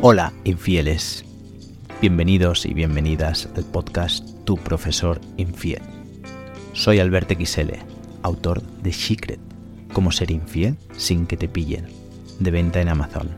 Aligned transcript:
Hola, 0.00 0.32
infieles. 0.44 1.24
Bienvenidos 2.00 2.66
y 2.66 2.72
bienvenidas 2.72 3.48
al 3.56 3.64
podcast 3.64 4.24
Tu 4.44 4.56
Profesor 4.56 5.20
Infiel. 5.36 5.82
Soy 6.72 7.00
Alberto 7.00 7.34
XL, 7.34 7.72
autor 8.22 8.62
de 8.62 8.92
Secret, 8.92 9.40
Cómo 9.92 10.12
ser 10.12 10.30
infiel 10.30 10.76
sin 10.96 11.26
que 11.26 11.36
te 11.36 11.48
pillen, 11.48 11.88
de 12.38 12.52
venta 12.52 12.80
en 12.80 12.90
Amazon. 12.90 13.28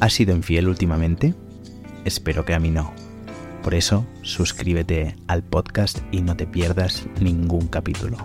¿Has 0.00 0.14
sido 0.14 0.34
infiel 0.34 0.68
últimamente? 0.68 1.34
Espero 2.06 2.46
que 2.46 2.54
a 2.54 2.58
mí 2.58 2.70
no. 2.70 2.94
Por 3.62 3.74
eso, 3.74 4.06
suscríbete 4.22 5.16
al 5.26 5.42
podcast 5.42 5.98
y 6.12 6.22
no 6.22 6.34
te 6.34 6.46
pierdas 6.46 7.06
ningún 7.20 7.68
capítulo. 7.68 8.16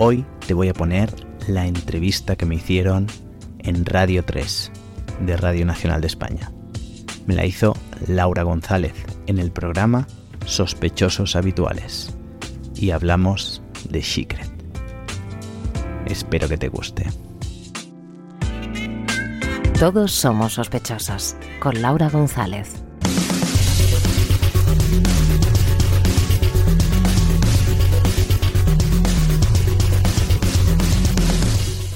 Hoy 0.00 0.26
te 0.48 0.54
voy 0.54 0.68
a 0.68 0.74
poner 0.74 1.14
la 1.46 1.68
entrevista 1.68 2.34
que 2.34 2.46
me 2.46 2.56
hicieron 2.56 3.06
en 3.60 3.86
Radio 3.86 4.24
3 4.24 4.72
de 5.20 5.36
Radio 5.36 5.66
Nacional 5.66 6.00
de 6.00 6.06
España. 6.06 6.50
Me 7.26 7.34
la 7.34 7.46
hizo 7.46 7.76
Laura 8.06 8.42
González 8.42 8.94
en 9.26 9.38
el 9.38 9.52
programa 9.52 10.06
Sospechosos 10.46 11.36
Habituales 11.36 12.14
y 12.74 12.90
hablamos 12.90 13.62
de 13.88 14.02
Secret. 14.02 14.50
Espero 16.06 16.48
que 16.48 16.56
te 16.56 16.68
guste. 16.68 17.06
Todos 19.78 20.12
somos 20.12 20.54
sospechosos 20.54 21.36
con 21.60 21.80
Laura 21.80 22.10
González. 22.10 22.82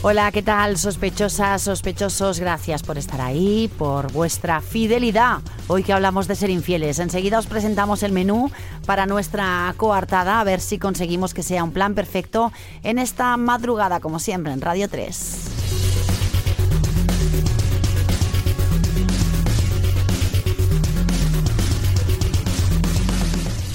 Hola, 0.07 0.31
¿qué 0.33 0.43
tal? 0.43 0.77
Sospechosas, 0.77 1.63
sospechosos, 1.63 2.39
gracias 2.39 2.83
por 2.83 2.99
estar 2.99 3.23
ahí, 3.23 3.71
por 3.79 4.13
vuestra 4.13 4.61
fidelidad. 4.61 5.39
Hoy 5.67 5.83
que 5.83 5.95
hablamos 5.95 6.29
de 6.29 6.37
ser 6.37 6.51
infieles, 6.51 6.99
enseguida 6.99 7.39
os 7.39 7.47
presentamos 7.47 8.03
el 8.03 8.13
menú 8.13 8.51
para 8.85 9.07
nuestra 9.07 9.73
coartada, 9.79 10.41
a 10.41 10.45
ver 10.45 10.61
si 10.61 10.79
conseguimos 10.79 11.33
que 11.33 11.43
sea 11.43 11.65
un 11.65 11.73
plan 11.73 11.95
perfecto 11.95 12.53
en 12.83 12.99
esta 12.99 13.39
madrugada, 13.39 14.01
como 14.01 14.19
siempre, 14.19 14.53
en 14.53 14.61
Radio 14.61 14.91
3. 14.91 15.54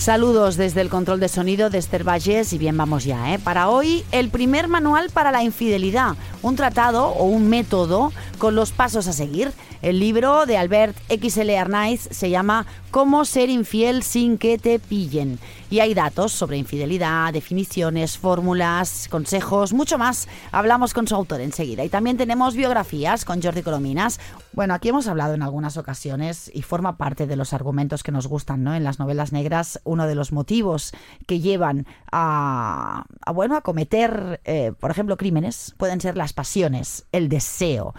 Saludos 0.10 0.58
desde 0.58 0.82
el 0.82 0.90
control 0.90 1.20
de 1.20 1.30
sonido 1.30 1.70
de 1.70 1.78
Esther 1.78 2.04
Valles 2.04 2.52
y 2.52 2.58
bien 2.58 2.76
vamos 2.76 3.04
ya. 3.04 3.32
¿eh? 3.32 3.38
Para 3.38 3.70
hoy 3.70 4.04
el 4.12 4.30
primer 4.30 4.68
manual 4.68 5.12
para 5.12 5.32
la 5.32 5.44
infidelidad, 5.44 6.16
un 6.42 6.56
tratado 6.56 7.10
o 7.10 7.26
un 7.26 7.48
método 7.48 8.12
con 8.40 8.56
los 8.56 8.72
pasos 8.72 9.08
a 9.08 9.14
seguir. 9.14 9.52
El 9.82 10.00
libro 10.00 10.46
de 10.46 10.58
Albert 10.58 10.98
XL 11.10 11.52
Arnaiz 11.52 12.10
se 12.12 12.30
llama 12.30 12.66
Cómo 12.92 13.24
ser 13.24 13.50
infiel 13.50 14.04
sin 14.04 14.38
que 14.38 14.58
te 14.58 14.78
pillen. 14.78 15.40
Y 15.70 15.80
hay 15.80 15.94
datos 15.94 16.34
sobre 16.34 16.58
infidelidad, 16.58 17.32
definiciones, 17.32 18.18
fórmulas, 18.18 19.08
consejos, 19.10 19.72
mucho 19.72 19.98
más. 19.98 20.28
Hablamos 20.52 20.94
con 20.94 21.08
su 21.08 21.16
autor 21.16 21.40
enseguida. 21.40 21.86
Y 21.86 21.90
también 21.90 22.18
tenemos 22.18 22.56
biografías 22.56 23.24
con 23.24 23.42
Jordi 23.42 23.62
Colominas. 23.62 24.20
Bueno, 24.52 24.74
aquí 24.74 24.90
hemos 24.90 25.08
hablado 25.08 25.36
en 25.36 25.44
algunas 25.44 25.78
ocasiones 25.78 26.52
y 26.54 26.64
forma 26.64 26.98
parte 26.98 27.28
de 27.28 27.36
los 27.38 27.54
argumentos 27.54 28.04
que 28.04 28.12
nos 28.12 28.28
gustan 28.28 28.64
¿no? 28.64 28.76
en 28.76 28.84
las 28.84 29.00
novelas 29.00 29.32
negras. 29.32 29.80
Uno 29.86 30.08
de 30.08 30.16
los 30.16 30.34
motivos 30.34 30.92
que 31.28 31.40
llevan 31.40 31.86
a, 32.12 33.06
bueno, 33.34 33.56
a 33.56 33.62
cometer, 33.62 34.42
eh, 34.44 34.74
por 34.78 34.92
ejemplo, 34.92 35.16
crímenes 35.16 35.76
pueden 35.78 36.02
ser 36.02 36.18
las 36.18 36.34
pasiones, 36.34 37.06
el 37.12 37.30
deseo. 37.30 37.94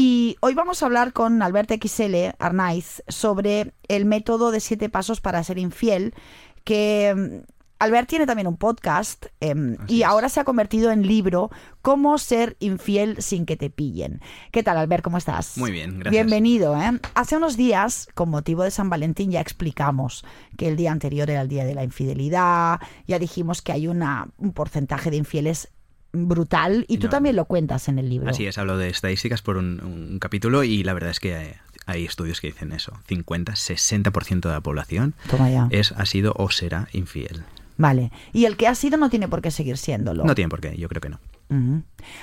Y 0.00 0.36
hoy 0.38 0.54
vamos 0.54 0.80
a 0.80 0.86
hablar 0.86 1.12
con 1.12 1.42
Albert 1.42 1.72
XL 1.72 2.36
Arnaiz 2.38 3.02
sobre 3.08 3.74
el 3.88 4.04
método 4.04 4.52
de 4.52 4.60
siete 4.60 4.88
pasos 4.88 5.20
para 5.20 5.42
ser 5.42 5.58
infiel, 5.58 6.14
que 6.62 7.12
mm, 7.16 7.50
Albert 7.80 8.08
tiene 8.08 8.24
también 8.24 8.46
un 8.46 8.56
podcast 8.56 9.26
em, 9.40 9.76
y 9.88 10.04
ahora 10.04 10.28
se 10.28 10.38
ha 10.38 10.44
convertido 10.44 10.92
en 10.92 11.04
libro 11.04 11.50
Cómo 11.82 12.16
ser 12.18 12.56
infiel 12.60 13.20
sin 13.20 13.44
que 13.44 13.56
te 13.56 13.70
pillen. 13.70 14.20
¿Qué 14.52 14.62
tal, 14.62 14.78
Albert? 14.78 15.02
¿Cómo 15.02 15.18
estás? 15.18 15.58
Muy 15.58 15.72
bien, 15.72 15.98
gracias. 15.98 16.12
Bienvenido. 16.12 16.80
¿eh? 16.80 17.00
Hace 17.14 17.36
unos 17.36 17.56
días, 17.56 18.08
con 18.14 18.30
motivo 18.30 18.62
de 18.62 18.70
San 18.70 18.90
Valentín, 18.90 19.32
ya 19.32 19.40
explicamos 19.40 20.24
que 20.56 20.68
el 20.68 20.76
día 20.76 20.92
anterior 20.92 21.28
era 21.28 21.40
el 21.40 21.48
día 21.48 21.64
de 21.64 21.74
la 21.74 21.82
infidelidad, 21.82 22.78
ya 23.08 23.18
dijimos 23.18 23.62
que 23.62 23.72
hay 23.72 23.88
una, 23.88 24.28
un 24.38 24.52
porcentaje 24.52 25.10
de 25.10 25.16
infieles 25.16 25.72
brutal 26.12 26.84
y 26.88 26.98
tú 26.98 27.08
también 27.08 27.36
lo 27.36 27.44
cuentas 27.44 27.88
en 27.88 27.98
el 27.98 28.08
libro. 28.08 28.30
Así 28.30 28.46
es, 28.46 28.58
hablo 28.58 28.76
de 28.76 28.88
estadísticas 28.88 29.42
por 29.42 29.56
un, 29.56 29.80
un 29.84 30.18
capítulo 30.18 30.64
y 30.64 30.82
la 30.82 30.94
verdad 30.94 31.10
es 31.10 31.20
que 31.20 31.34
hay, 31.34 31.52
hay 31.86 32.04
estudios 32.04 32.40
que 32.40 32.48
dicen 32.48 32.72
eso. 32.72 32.92
50, 33.06 33.52
60% 33.52 34.40
de 34.40 34.48
la 34.48 34.60
población 34.60 35.14
Toma 35.30 35.50
ya. 35.50 35.68
es, 35.70 35.92
ha 35.92 36.06
sido 36.06 36.34
o 36.36 36.50
será 36.50 36.88
infiel. 36.92 37.44
Vale. 37.76 38.10
Y 38.32 38.44
el 38.44 38.56
que 38.56 38.66
ha 38.66 38.74
sido 38.74 38.98
no 38.98 39.08
tiene 39.08 39.28
por 39.28 39.40
qué 39.40 39.50
seguir 39.50 39.78
siéndolo. 39.78 40.24
No 40.24 40.34
tiene 40.34 40.48
por 40.48 40.60
qué, 40.60 40.76
yo 40.76 40.88
creo 40.88 41.00
que 41.00 41.08
no. 41.10 41.20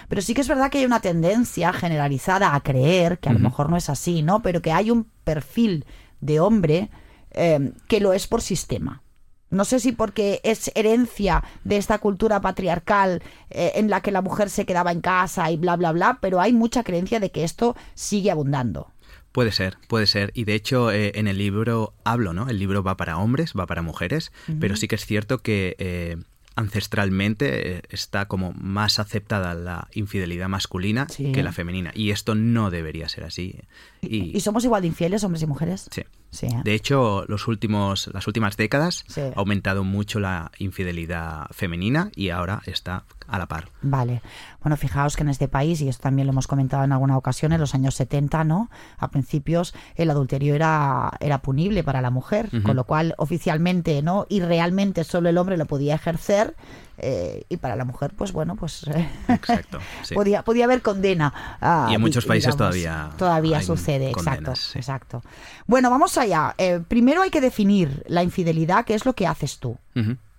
Pero 0.07 0.21
sí 0.21 0.35
que 0.35 0.41
es 0.41 0.47
verdad 0.47 0.69
que 0.69 0.77
hay 0.77 0.85
una 0.85 0.99
tendencia 0.99 1.73
generalizada 1.73 2.53
a 2.53 2.61
creer, 2.61 3.17
que 3.17 3.29
a 3.29 3.33
lo 3.33 3.39
mejor 3.39 3.71
no 3.71 3.77
es 3.77 3.89
así, 3.89 4.21
¿no? 4.21 4.43
Pero 4.43 4.61
que 4.61 4.71
hay 4.71 4.91
un 4.91 5.07
perfil 5.23 5.85
de 6.21 6.39
hombre 6.39 6.91
eh, 7.31 7.71
que 7.87 7.99
lo 7.99 8.13
es 8.13 8.27
por 8.27 8.41
sistema. 8.41 9.01
No 9.49 9.63
sé 9.65 9.79
si 9.79 9.91
porque 9.91 10.41
es 10.43 10.71
herencia 10.75 11.43
de 11.63 11.77
esta 11.77 11.99
cultura 11.99 12.41
patriarcal 12.41 13.21
eh, 13.49 13.73
en 13.75 13.89
la 13.89 14.01
que 14.01 14.11
la 14.11 14.21
mujer 14.21 14.49
se 14.49 14.65
quedaba 14.65 14.91
en 14.91 15.01
casa 15.01 15.49
y 15.51 15.57
bla, 15.57 15.75
bla, 15.75 15.91
bla, 15.91 16.17
pero 16.21 16.41
hay 16.41 16.51
mucha 16.51 16.83
creencia 16.83 17.19
de 17.19 17.31
que 17.31 17.43
esto 17.43 17.75
sigue 17.93 18.31
abundando. 18.31 18.91
Puede 19.31 19.51
ser, 19.51 19.77
puede 19.87 20.07
ser. 20.07 20.31
Y 20.33 20.45
de 20.45 20.55
hecho, 20.55 20.91
eh, 20.91 21.11
en 21.15 21.27
el 21.27 21.37
libro 21.37 21.93
hablo, 22.05 22.33
¿no? 22.33 22.47
El 22.49 22.57
libro 22.57 22.83
va 22.83 22.95
para 22.97 23.17
hombres, 23.17 23.53
va 23.57 23.65
para 23.67 23.81
mujeres, 23.81 24.31
pero 24.59 24.75
sí 24.77 24.87
que 24.87 24.95
es 24.95 25.05
cierto 25.05 25.39
que 25.39 25.75
eh, 25.77 26.15
ancestralmente 26.55 27.77
eh, 27.77 27.81
está 27.89 28.27
como 28.27 28.53
más 28.53 28.99
aceptada 28.99 29.53
la 29.53 29.87
infidelidad 29.93 30.47
masculina 30.49 31.07
Sí. 31.09 31.31
que 31.31 31.43
la 31.43 31.51
femenina. 31.51 31.91
Y 31.93 32.11
esto 32.11 32.35
no 32.35 32.71
debería 32.71 33.07
ser 33.09 33.23
así. 33.25 33.59
Y, 34.01 34.35
¿Y 34.35 34.39
somos 34.41 34.63
igual 34.65 34.81
de 34.81 34.87
infieles, 34.87 35.23
hombres 35.23 35.43
y 35.43 35.47
mujeres? 35.47 35.87
sí. 35.91 36.03
Sí. 36.35 36.47
¿eh? 36.47 36.61
De 36.63 36.73
hecho, 36.73 37.23
los 37.27 37.47
últimos, 37.47 38.09
las 38.13 38.27
últimas 38.27 38.57
décadas 38.57 39.05
Sí. 39.07 39.21
ha 39.21 39.33
aumentado 39.39 39.83
mucho 39.83 40.19
la 40.19 40.51
infidelidad 40.59 41.47
femenina 41.51 42.11
y 42.15 42.29
ahora 42.29 42.61
está 42.65 43.03
a 43.27 43.37
la 43.37 43.45
par. 43.47 43.69
Vale. 43.81 44.21
Bueno, 44.61 44.77
fijaos 44.77 45.15
que 45.15 45.23
en 45.23 45.29
este 45.29 45.47
país, 45.47 45.81
y 45.81 45.89
esto 45.89 46.03
también 46.03 46.27
lo 46.27 46.31
hemos 46.33 46.47
comentado 46.47 46.83
en 46.83 46.91
alguna 46.91 47.17
ocasión, 47.17 47.53
en 47.53 47.59
los 47.59 47.75
años 47.75 47.95
70, 47.95 48.43
¿no? 48.43 48.69
A 48.97 49.09
principios 49.09 49.73
el 49.95 50.09
adulterio 50.09 50.55
era, 50.55 51.11
era 51.19 51.39
punible 51.39 51.83
para 51.83 52.01
la 52.01 52.09
mujer, 52.09 52.49
con 52.63 52.75
lo 52.75 52.83
cual 52.85 53.15
oficialmente, 53.17 54.01
¿no? 54.01 54.25
Y 54.29 54.41
realmente 54.41 55.03
solo 55.03 55.29
el 55.29 55.37
hombre 55.37 55.57
lo 55.57 55.65
podía 55.65 55.95
ejercer, 55.95 56.55
eh, 56.97 57.43
y 57.49 57.57
para 57.57 57.75
la 57.75 57.83
mujer, 57.83 58.13
pues 58.15 58.31
bueno, 58.31 58.55
pues 58.55 58.87
eh, 58.87 59.09
Exacto. 59.27 59.79
sí. 60.03 60.15
podía, 60.15 60.43
podía 60.43 60.65
haber 60.65 60.81
condena. 60.81 61.33
ah, 61.61 61.87
Y 61.91 61.95
en 61.95 62.01
muchos 62.01 62.25
países 62.25 62.55
digamos. 62.55 62.57
todavía 62.57 63.09
Todavía 63.17 63.61
sucede, 63.61 64.09
exacto. 64.11 64.55
sí. 64.55 64.79
Exacto. 64.79 65.21
Bueno, 65.67 65.89
vamos 65.89 66.17
allá. 66.17 66.55
Eh, 66.57 66.81
primero 66.87 67.21
hay 67.21 67.31
que 67.31 67.41
definir 67.41 68.03
la 68.07 68.23
infidelidad, 68.23 68.85
que 68.85 68.93
es 68.93 69.05
lo 69.05 69.13
que 69.13 69.27
haces 69.27 69.59
tú 69.59 69.77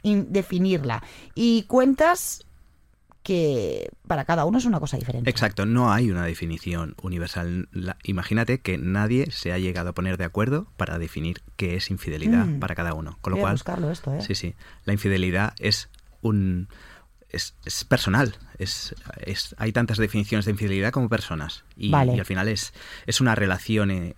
definirla. 0.02 1.02
Y 1.34 1.64
cuentas 1.64 2.44
que 3.26 3.90
para 4.06 4.24
cada 4.24 4.44
uno 4.44 4.58
es 4.58 4.64
una 4.66 4.78
cosa 4.78 4.96
diferente. 4.96 5.28
Exacto, 5.28 5.66
no 5.66 5.92
hay 5.92 6.10
una 6.12 6.24
definición 6.24 6.94
universal. 7.02 7.68
La- 7.72 7.96
imagínate 8.04 8.60
que 8.60 8.78
nadie 8.78 9.32
se 9.32 9.52
ha 9.52 9.58
llegado 9.58 9.88
a 9.90 9.94
poner 9.94 10.16
de 10.16 10.24
acuerdo 10.24 10.68
para 10.76 11.00
definir 11.00 11.42
qué 11.56 11.74
es 11.74 11.90
infidelidad 11.90 12.46
Mm. 12.46 12.60
para 12.60 12.76
cada 12.76 12.94
uno. 12.94 13.18
Con 13.20 13.32
lo 13.32 13.36
Voy 13.36 13.40
a 13.40 13.42
cual, 13.46 13.54
buscarlo 13.54 13.90
esto, 13.90 14.14
¿eh? 14.14 14.20
sí, 14.22 14.36
sí, 14.36 14.54
la 14.84 14.92
infidelidad 14.92 15.54
es 15.58 15.88
un 16.22 16.68
es, 17.30 17.54
es 17.64 17.84
personal. 17.84 18.36
Es, 18.58 18.94
es- 19.20 19.56
hay 19.58 19.72
tantas 19.72 19.98
definiciones 19.98 20.44
de 20.44 20.52
infidelidad 20.52 20.92
como 20.92 21.08
personas. 21.08 21.64
Y, 21.76 21.90
Vale. 21.90 22.14
y 22.14 22.20
al 22.20 22.24
final 22.24 22.46
es, 22.48 22.72
es 23.06 23.20
una 23.20 23.34
relación 23.34 23.90
eh, 23.90 24.14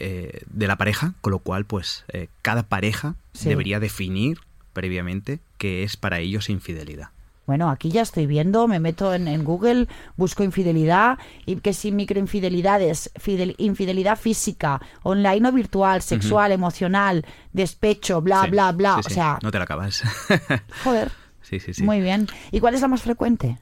eh, 0.00 0.42
de 0.50 0.66
la 0.66 0.76
pareja, 0.76 1.14
con 1.20 1.30
lo 1.30 1.38
cual, 1.38 1.64
pues, 1.64 2.04
eh, 2.08 2.28
cada 2.42 2.64
pareja 2.64 3.14
Sí. 3.32 3.48
debería 3.48 3.78
definir 3.80 4.38
previamente 4.72 5.38
qué 5.58 5.84
es 5.84 5.96
para 5.96 6.18
ellos 6.18 6.48
infidelidad. 6.50 7.10
Bueno, 7.46 7.70
aquí 7.70 7.90
ya 7.90 8.02
estoy 8.02 8.26
viendo, 8.26 8.68
me 8.68 8.78
meto 8.78 9.12
en, 9.14 9.26
en 9.26 9.42
Google, 9.44 9.88
busco 10.16 10.44
infidelidad 10.44 11.18
y 11.44 11.56
que 11.56 11.72
si 11.74 11.90
microinfidelidades, 11.92 13.10
fidel- 13.16 13.54
infidelidad 13.58 14.16
física, 14.18 14.80
online 15.02 15.48
o 15.48 15.52
virtual, 15.52 16.02
sexual, 16.02 16.52
emocional, 16.52 17.26
despecho, 17.52 18.20
bla, 18.22 18.44
Sí, 18.44 18.50
bla, 18.50 18.72
bla. 18.72 18.94
sí, 18.96 19.02
o 19.06 19.10
sea, 19.14 19.38
no 19.42 19.50
te 19.50 19.58
lo 19.58 19.64
acabas. 19.64 20.02
joder, 20.84 21.10
sí, 21.42 21.58
sí, 21.60 21.74
sí. 21.74 21.82
muy 21.82 22.00
bien. 22.00 22.28
¿Y 22.52 22.60
cuál 22.60 22.74
es 22.74 22.80
la 22.80 22.88
más 22.88 23.02
frecuente? 23.02 23.58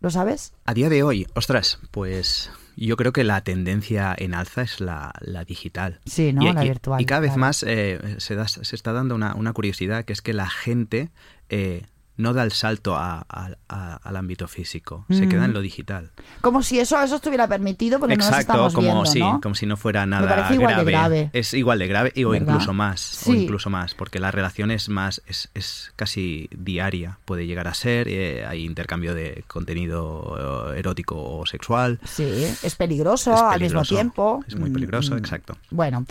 ¿Lo 0.00 0.10
sabes? 0.10 0.52
A 0.64 0.74
día 0.74 0.88
de 0.88 1.02
hoy, 1.02 1.26
ostras, 1.34 1.80
pues 1.90 2.50
yo 2.76 2.96
creo 2.96 3.12
que 3.12 3.24
la 3.24 3.42
tendencia 3.42 4.14
en 4.16 4.32
alza 4.32 4.62
es 4.62 4.80
la, 4.80 5.12
la 5.20 5.44
digital. 5.44 6.00
Sí, 6.06 6.32
¿no? 6.32 6.42
Y, 6.48 6.52
la 6.52 6.64
y- 6.64 6.68
virtual. 6.68 7.00
y 7.00 7.04
cada 7.04 7.20
vez 7.20 7.30
claro. 7.30 7.40
más 7.40 7.64
eh, 7.66 7.98
se, 8.18 8.36
da- 8.36 8.46
se 8.48 8.74
está 8.74 8.92
dando 8.92 9.14
una, 9.14 9.34
una 9.34 9.52
curiosidad, 9.52 10.04
que 10.04 10.12
es 10.12 10.22
que 10.22 10.32
la 10.32 10.48
gente 10.48 11.10
eh, 11.50 11.82
no 12.18 12.34
da 12.34 12.42
el 12.44 12.52
salto 12.52 12.94
a- 12.96 13.24
a- 13.28 13.50
a- 13.68 13.94
al 14.02 14.16
ámbito 14.16 14.46
físico, 14.48 15.06
se 15.08 15.26
queda 15.28 15.46
en 15.46 15.54
lo 15.54 15.60
digital. 15.62 16.10
Como 16.42 16.62
si 16.62 16.78
eso, 16.78 17.00
eso 17.02 17.16
estuviera 17.16 17.46
permitido 17.48 17.98
porque 17.98 18.16
no 18.16 18.24
nos 18.24 18.28
Exacto, 18.28 18.52
estamos 18.52 18.74
como, 18.74 18.86
viendo, 18.88 19.06
sí, 19.06 19.20
¿no? 19.20 19.40
como 19.40 19.54
si 19.54 19.64
no 19.66 19.76
fuera 19.76 20.04
nada 20.04 20.26
de 20.50 20.58
grave. 20.84 21.30
Es 21.32 21.54
igual 21.54 21.78
de 21.78 21.86
grave 21.86 22.12
o 22.24 22.30
¿Verdad? 22.30 22.46
incluso 22.54 22.74
más, 22.74 23.22
o 23.26 23.32
Sí. 23.32 23.42
incluso 23.44 23.70
más, 23.70 23.94
porque 23.94 24.18
la 24.18 24.30
relación 24.30 24.70
es 24.70 24.88
más, 24.90 25.22
es, 25.26 25.48
es 25.54 25.92
casi 25.96 26.48
diaria, 26.54 27.18
puede 27.24 27.46
llegar 27.46 27.68
a 27.68 27.74
ser, 27.74 28.08
eh, 28.08 28.44
hay 28.46 28.64
intercambio 28.64 29.14
de 29.14 29.44
contenido 29.46 30.72
eh, 30.74 30.78
erótico 30.80 31.16
o 31.16 31.46
sexual. 31.46 32.00
Sí, 32.04 32.24
es 32.62 32.74
peligroso 32.74 33.32
Es 33.32 33.40
al 33.40 33.60
mismo 33.60 33.82
tiempo. 33.82 34.44
es 34.46 34.56
muy 34.56 34.70
peligroso, 34.70 35.14
Mm, 35.14 35.18
exacto. 35.18 35.56
Bueno. 35.70 36.04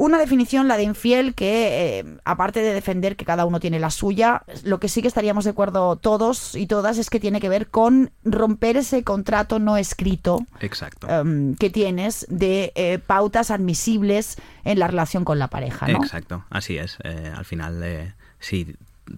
Una 0.00 0.16
definición, 0.16 0.66
la 0.66 0.78
de 0.78 0.84
infiel, 0.84 1.34
que 1.34 1.98
eh, 1.98 2.16
aparte 2.24 2.62
de 2.62 2.72
defender 2.72 3.16
que 3.16 3.26
cada 3.26 3.44
uno 3.44 3.60
tiene 3.60 3.78
la 3.78 3.90
suya, 3.90 4.44
lo 4.64 4.80
que 4.80 4.88
sí 4.88 5.02
que 5.02 5.08
estaríamos 5.08 5.44
de 5.44 5.50
acuerdo 5.50 5.96
todos 5.96 6.54
y 6.54 6.66
todas 6.66 6.96
es 6.96 7.10
que 7.10 7.20
tiene 7.20 7.38
que 7.38 7.50
ver 7.50 7.66
con 7.66 8.10
romper 8.24 8.78
ese 8.78 9.04
contrato 9.04 9.58
no 9.58 9.76
escrito 9.76 10.46
Exacto. 10.60 11.06
em, 11.06 11.54
que 11.54 11.68
tienes 11.68 12.24
de 12.30 12.72
eh, 12.76 12.98
pautas 12.98 13.50
admisibles 13.50 14.38
en 14.64 14.78
la 14.78 14.86
relación 14.86 15.26
con 15.26 15.38
la 15.38 15.48
pareja, 15.48 15.86
¿no? 15.86 15.98
Exacto, 15.98 16.46
así 16.48 16.78
es. 16.78 16.96
Eh, 17.04 17.30
al 17.36 17.44
final, 17.44 17.82
eh, 17.82 18.14
si 18.38 18.74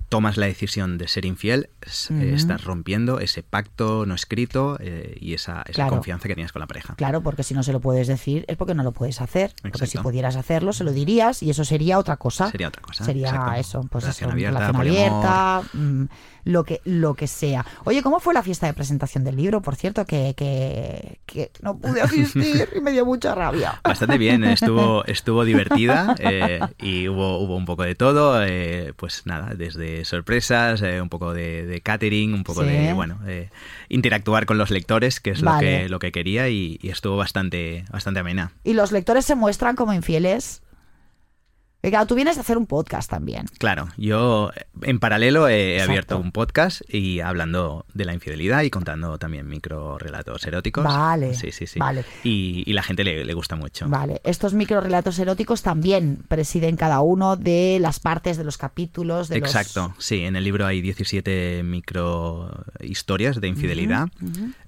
tomas 0.08 0.36
la 0.36 0.46
decisión 0.46 0.98
de 0.98 1.08
ser 1.08 1.24
infiel, 1.24 1.70
eh, 2.10 2.32
estás 2.34 2.64
rompiendo 2.64 3.20
ese 3.20 3.42
pacto 3.42 4.06
no 4.06 4.14
escrito 4.14 4.76
eh, 4.80 5.16
y 5.20 5.34
esa, 5.34 5.62
esa 5.62 5.72
Claro. 5.72 5.90
confianza 5.90 6.28
que 6.28 6.34
tienes 6.34 6.52
con 6.52 6.60
la 6.60 6.66
pareja. 6.66 6.94
Claro, 6.96 7.22
porque 7.22 7.42
si 7.42 7.54
no 7.54 7.62
se 7.62 7.72
lo 7.72 7.80
puedes 7.80 8.06
decir 8.06 8.44
es 8.48 8.56
porque 8.56 8.74
no 8.74 8.82
lo 8.82 8.92
puedes 8.92 9.20
hacer. 9.20 9.52
Porque 9.62 9.86
si 9.86 9.98
pudieras 9.98 10.36
hacerlo, 10.36 10.72
se 10.72 10.84
lo 10.84 10.92
dirías 10.92 11.42
y 11.42 11.50
eso 11.50 11.64
sería 11.64 11.98
otra 11.98 12.16
cosa. 12.16 12.50
Sería 12.50 12.68
otra 12.68 12.82
cosa. 12.82 13.04
Sería 13.04 13.28
exacto. 13.28 13.52
eso, 13.54 13.80
pues 13.90 14.04
Relación 14.04 14.30
eso, 14.30 14.34
abierta, 14.34 14.58
relación 14.58 14.76
abierta, 14.80 15.62
mm, 15.72 16.04
lo 16.44 16.64
que, 16.64 16.80
lo 16.84 17.14
que 17.14 17.26
sea. 17.26 17.64
Oye, 17.84 18.02
¿cómo 18.02 18.18
fue 18.20 18.34
la 18.34 18.42
fiesta 18.42 18.66
de 18.66 18.74
presentación 18.74 19.24
del 19.24 19.36
libro? 19.36 19.62
Por 19.62 19.76
cierto, 19.76 20.04
que, 20.06 20.34
que, 20.36 21.20
que 21.26 21.50
no 21.62 21.78
pude 21.78 22.00
asistir 22.02 22.68
y 22.76 22.80
me 22.80 22.90
dio 22.92 23.04
mucha 23.06 23.34
rabia. 23.34 23.80
Bastante 23.84 24.18
bien, 24.18 24.44
estuvo, 24.44 25.04
estuvo 25.06 25.44
divertida 25.44 26.14
eh, 26.18 26.60
y 26.78 27.08
hubo, 27.08 27.38
hubo 27.38 27.56
un 27.56 27.64
poco 27.64 27.82
de 27.84 27.94
todo, 27.94 28.42
eh, 28.44 28.92
pues 28.96 29.22
nada, 29.26 29.54
desde 29.54 29.81
sorpresas, 30.04 30.82
eh, 30.82 31.00
un 31.00 31.08
poco 31.08 31.32
de, 31.34 31.66
de 31.66 31.80
catering, 31.80 32.34
un 32.34 32.44
poco 32.44 32.62
Sí. 32.62 32.68
de, 32.68 32.92
bueno, 32.92 33.18
eh, 33.26 33.48
interactuar 33.88 34.46
con 34.46 34.58
los 34.58 34.70
lectores, 34.70 35.20
que 35.20 35.30
es 35.30 35.42
Vale. 35.42 35.72
lo, 35.72 35.82
que, 35.84 35.88
lo 35.88 35.98
que 35.98 36.12
quería 36.12 36.48
y, 36.48 36.78
y 36.82 36.88
estuvo 36.90 37.16
bastante, 37.16 37.84
bastante 37.90 38.20
amena. 38.20 38.52
Y 38.64 38.74
los 38.74 38.92
lectores 38.92 39.24
se 39.24 39.34
muestran 39.34 39.76
como 39.76 39.92
infieles. 39.92 40.62
Y 41.84 41.90
claro, 41.90 42.06
tú 42.06 42.14
vienes 42.14 42.38
a 42.38 42.42
hacer 42.42 42.56
un 42.58 42.66
podcast 42.66 43.10
también. 43.10 43.46
Claro, 43.58 43.88
yo 43.96 44.50
eh, 44.54 44.66
en 44.82 45.00
paralelo 45.00 45.48
he 45.48 45.72
Exacto. 45.74 45.90
abierto 45.90 46.18
un 46.18 46.30
podcast 46.32 46.82
y 46.88 47.18
hablando 47.20 47.86
de 47.92 48.04
la 48.04 48.14
infidelidad 48.14 48.62
y 48.62 48.70
contando 48.70 49.18
también 49.18 49.48
micro 49.48 49.98
relatos 49.98 50.44
eróticos. 50.46 50.84
Vale, 50.84 51.34
Sí, 51.34 51.50
sí, 51.50 51.66
sí. 51.66 51.80
vale. 51.80 52.04
Y, 52.22 52.62
y 52.66 52.72
la 52.72 52.82
gente 52.84 53.02
le, 53.02 53.24
le 53.24 53.34
gusta 53.34 53.56
mucho. 53.56 53.88
Vale, 53.88 54.20
estos 54.22 54.54
microrelatos 54.54 55.18
eróticos 55.18 55.62
también 55.62 56.18
presiden 56.28 56.76
cada 56.76 57.00
uno 57.00 57.34
de 57.36 57.78
las 57.80 57.98
partes 57.98 58.36
de 58.36 58.44
los 58.44 58.58
capítulos. 58.58 59.28
De 59.28 59.40
los- 59.40 59.48
Exacto, 59.48 59.94
sí, 59.98 60.20
en 60.22 60.36
el 60.36 60.44
libro 60.44 60.66
hay 60.66 60.80
17 60.82 61.62
micro 61.64 62.64
historias 62.80 63.40
de 63.40 63.48
infidelidad 63.48 64.08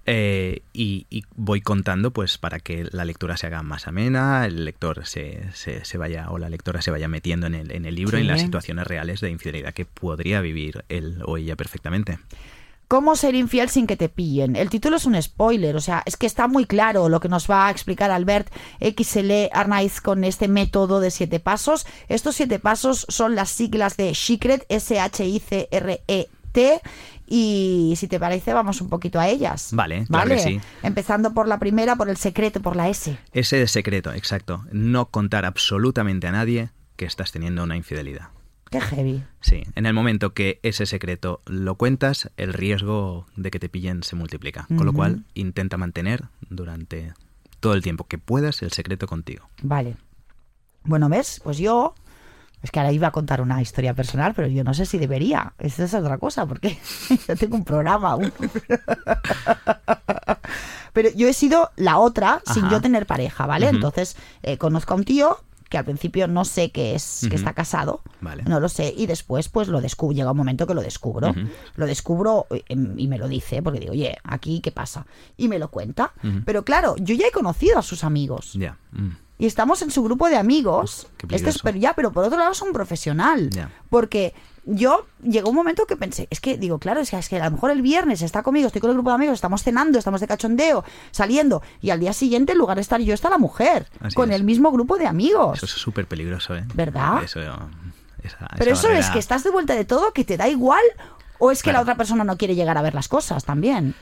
eh, 0.07 0.63
y, 0.73 1.07
y 1.11 1.25
voy 1.37 1.61
contando 1.61 2.11
pues 2.11 2.39
para 2.39 2.59
que 2.61 2.87
la 2.91 3.05
lectura 3.05 3.37
se 3.37 3.47
haga 3.47 3.63
más 3.63 3.87
amena, 3.87 4.45
el 4.47 4.65
lector 4.65 5.07
se, 5.07 5.45
se- 5.55 5.85
se 5.85 5.99
vaya 5.99 6.31
o 6.31 6.39
la 6.39 6.49
lectora 6.51 6.83
se 6.83 6.91
vaya 6.91 7.04
metiendo 7.09 7.47
en 7.47 7.55
el, 7.55 7.71
en 7.71 7.85
el 7.85 7.95
libro, 7.95 8.17
Sí. 8.19 8.23
en 8.23 8.29
las 8.29 8.41
situaciones 8.41 8.87
reales 8.87 9.21
de 9.21 9.31
infidelidad 9.31 9.73
que 9.75 9.85
podría 9.85 10.41
vivir 10.41 10.85
él 10.89 11.21
o 11.27 11.37
ella 11.37 11.57
perfectamente. 11.57 12.19
¿Cómo 12.87 13.17
ser 13.17 13.35
infiel 13.35 13.71
sin 13.71 13.87
que 13.87 13.97
te 13.97 14.11
pillen? 14.11 14.57
El 14.57 14.69
título 14.69 14.97
es 14.99 15.07
un 15.07 15.21
spoiler, 15.21 15.75
o 15.75 15.81
sea, 15.81 16.03
es 16.05 16.19
que 16.19 16.27
está 16.27 16.49
muy 16.49 16.67
claro 16.67 17.09
lo 17.09 17.19
que 17.19 17.31
nos 17.31 17.51
va 17.51 17.67
a 17.67 17.71
explicar 17.71 18.11
Albert 18.11 18.53
XL 18.81 19.49
Arnaiz 19.53 20.03
con 20.03 20.23
este 20.23 20.49
método 20.49 21.01
de 21.01 21.11
siete 21.11 21.41
pasos. 21.41 21.87
Estos 22.09 22.37
siete 22.37 22.59
pasos 22.59 23.07
son 23.09 23.35
las 23.37 23.49
siglas 23.49 23.97
de 23.97 24.15
Secret, 24.15 24.67
S-H-I-C-R-E-T. 25.65 26.81
Y 27.27 27.95
si 27.97 28.07
te 28.07 28.21
parece, 28.21 28.53
vamos 28.53 28.83
un 28.83 28.91
poquito 28.91 29.19
a 29.19 29.29
ellas. 29.29 29.71
Vale, 29.73 30.05
claro 30.07 30.29
que 30.29 30.39
sí. 30.39 30.61
Empezando 30.83 31.33
por 31.33 31.49
la 31.49 31.59
primera, 31.59 31.97
por 31.97 32.11
el 32.11 32.19
secreto, 32.19 32.61
por 32.61 32.77
la 32.77 32.89
S. 32.91 33.17
Ese 33.33 33.63
es 33.63 33.71
secreto, 33.71 34.13
exacto. 34.13 34.65
No 34.73 35.07
contar 35.07 35.47
absolutamente 35.47 36.27
a 36.27 36.33
nadie 36.33 36.69
que 36.97 37.05
estás 37.05 37.33
teniendo 37.33 37.63
una 37.63 37.77
infidelidad. 37.77 38.29
Qué 38.71 38.81
heavy. 38.81 39.23
Sí, 39.41 39.63
en 39.75 39.87
el 39.87 39.95
momento 39.95 40.33
que 40.35 40.59
ese 40.63 40.87
secreto 40.87 41.43
lo 41.47 41.77
cuentas, 41.77 42.31
el 42.37 42.53
riesgo 42.53 43.27
de 43.37 43.51
que 43.51 43.61
te 43.61 43.69
pillen 43.69 44.03
se 44.03 44.17
multiplica. 44.17 44.67
Con 44.69 44.85
lo 44.85 44.93
cual, 44.93 45.25
intenta 45.35 45.77
mantener 45.77 46.25
durante 46.49 47.13
todo 47.61 47.75
el 47.75 47.83
tiempo 47.83 48.05
que 48.05 48.19
puedas 48.19 48.63
el 48.63 48.73
secreto 48.73 49.07
contigo. 49.07 49.49
Vale. 49.63 49.97
Bueno, 50.83 51.09
¿ves? 51.09 51.41
Pues 51.45 51.59
yo. 51.59 51.95
Es 52.63 52.71
que 52.71 52.81
ahora 52.81 52.93
iba 52.93 53.09
a 53.09 53.13
contar 53.13 53.43
una 53.43 53.61
historia 53.61 53.93
personal, 53.93 54.33
pero 54.35 54.49
yo 54.49 54.65
no 54.65 54.73
sé 54.73 54.87
si 54.87 54.97
debería. 54.97 55.53
Esta 55.59 55.85
es 55.85 55.93
otra 55.93 56.17
cosa, 56.17 56.47
porque 56.47 56.79
yo 57.29 57.37
tengo 57.37 57.57
un 57.57 57.65
programa 57.65 58.13
aún. 58.13 58.33
Pero 60.95 61.11
yo 61.11 61.29
he 61.29 61.33
sido 61.33 61.73
la 61.75 61.99
otra 61.99 62.41
sin 62.47 62.71
yo 62.71 62.81
tener 62.81 63.05
pareja, 63.05 63.47
¿vale? 63.47 63.69
Entonces 63.69 64.17
eh, 64.43 64.59
conozco 64.59 64.95
a 64.95 64.97
un 64.97 65.05
tío 65.05 65.39
que 65.75 65.79
al 65.79 65.85
principio 65.85 66.29
no 66.29 66.45
sé 66.45 66.71
que 66.71 66.95
es, 66.95 67.27
que 67.29 67.35
está 67.35 67.53
casado. 67.53 68.01
Vale. 68.21 68.45
No 68.45 68.61
lo 68.61 68.69
sé. 68.69 68.95
Y 68.97 69.07
después, 69.07 69.49
pues 69.49 69.67
lo 69.67 69.81
descubro. 69.81 70.15
Llega 70.15 70.31
un 70.31 70.37
momento 70.37 70.69
que 70.69 70.75
lo 70.75 70.83
descubro. 70.83 71.35
Lo 71.75 71.87
descubro 71.87 72.47
eh, 72.51 72.63
y 72.97 73.09
me 73.09 73.19
lo 73.19 73.27
dice, 73.27 73.61
porque 73.61 73.81
digo, 73.81 73.91
oye, 73.91 74.17
aquí 74.23 74.61
qué 74.61 74.71
pasa. 74.71 75.05
Y 75.37 75.49
me 75.49 75.59
lo 75.59 75.73
cuenta. 75.73 76.13
Pero 76.45 76.65
claro, 76.65 76.95
yo 76.99 77.17
ya 77.17 77.27
he 77.27 77.33
conocido 77.33 77.77
a 77.77 77.83
sus 77.83 78.05
amigos 78.05 78.53
Ya. 78.53 78.79
mm. 78.93 79.11
y 79.39 79.47
estamos 79.47 79.83
en 79.83 79.91
su 79.91 80.05
grupo 80.05 80.29
de 80.29 80.37
amigos. 80.37 81.09
Este 81.29 81.51
es 81.51 81.59
pero 81.61 81.77
ya, 81.77 81.95
pero 81.97 82.13
por 82.13 82.23
otro 82.25 82.39
lado 82.39 82.53
es 82.53 82.63
un 82.63 82.73
profesional. 82.73 83.51
Porque 83.91 84.33
yo 84.67 85.07
llegó 85.23 85.51
un 85.51 85.57
momento 85.57 85.85
que 85.87 85.97
pensé, 85.97 86.27
es 86.31 86.41
que 86.41 86.57
digo, 86.57 86.79
claro, 86.79 87.01
es 87.01 87.11
que, 87.11 87.19
es 87.19 87.29
que 87.29 87.41
a 87.41 87.45
lo 87.45 87.51
mejor 87.51 87.71
el 87.71 87.83
viernes 87.83 88.23
está 88.23 88.43
conmigo, 88.43 88.67
estoy 88.67 88.81
con 88.81 88.91
el 88.91 88.97
grupo 88.97 89.11
de 89.11 89.17
amigos, 89.17 89.35
estamos 89.35 89.63
cenando, 89.63 89.99
estamos 89.99 90.21
de 90.21 90.27
cachondeo, 90.27 90.85
saliendo, 91.11 91.63
y 91.81 91.91
al 91.91 92.01
día 92.01 92.13
siguiente, 92.13 92.53
en 92.53 92.59
lugar 92.59 92.77
de 92.77 92.81
estar 92.83 93.01
yo, 93.01 93.13
está 93.15 93.29
la 93.31 93.39
mujer, 93.39 93.89
Así 94.01 94.15
con 94.15 94.31
es. 94.31 94.37
el 94.37 94.45
mismo 94.45 94.73
grupo 94.73 94.97
de 94.97 95.07
amigos. 95.07 95.59
Eso 95.59 95.67
es 95.67 95.73
súper 95.73 96.07
peligroso, 96.07 96.57
¿eh? 96.57 96.65
¿Verdad? 96.75 97.23
Eso, 97.23 97.41
esa- 97.41 98.49
pero 98.57 98.73
esa 98.73 98.89
eso 98.89 98.99
es 98.99 99.11
que 99.11 99.19
estás 99.19 99.45
de 99.45 99.51
vuelta 99.51 99.75
de 99.75 99.85
todo, 99.85 100.13
que 100.13 100.25
te 100.25 100.37
da 100.37 100.49
igual, 100.49 100.83
o 101.39 101.51
es 101.51 101.63
que 101.63 101.73
la 101.73 101.81
otra 101.83 101.97
persona 101.97 102.25
no 102.25 102.37
quiere 102.39 102.55
llegar 102.55 102.79
a 102.79 102.83
ver 102.83 102.95
las 102.95 103.09
cosas 103.09 103.45
también. 103.45 103.95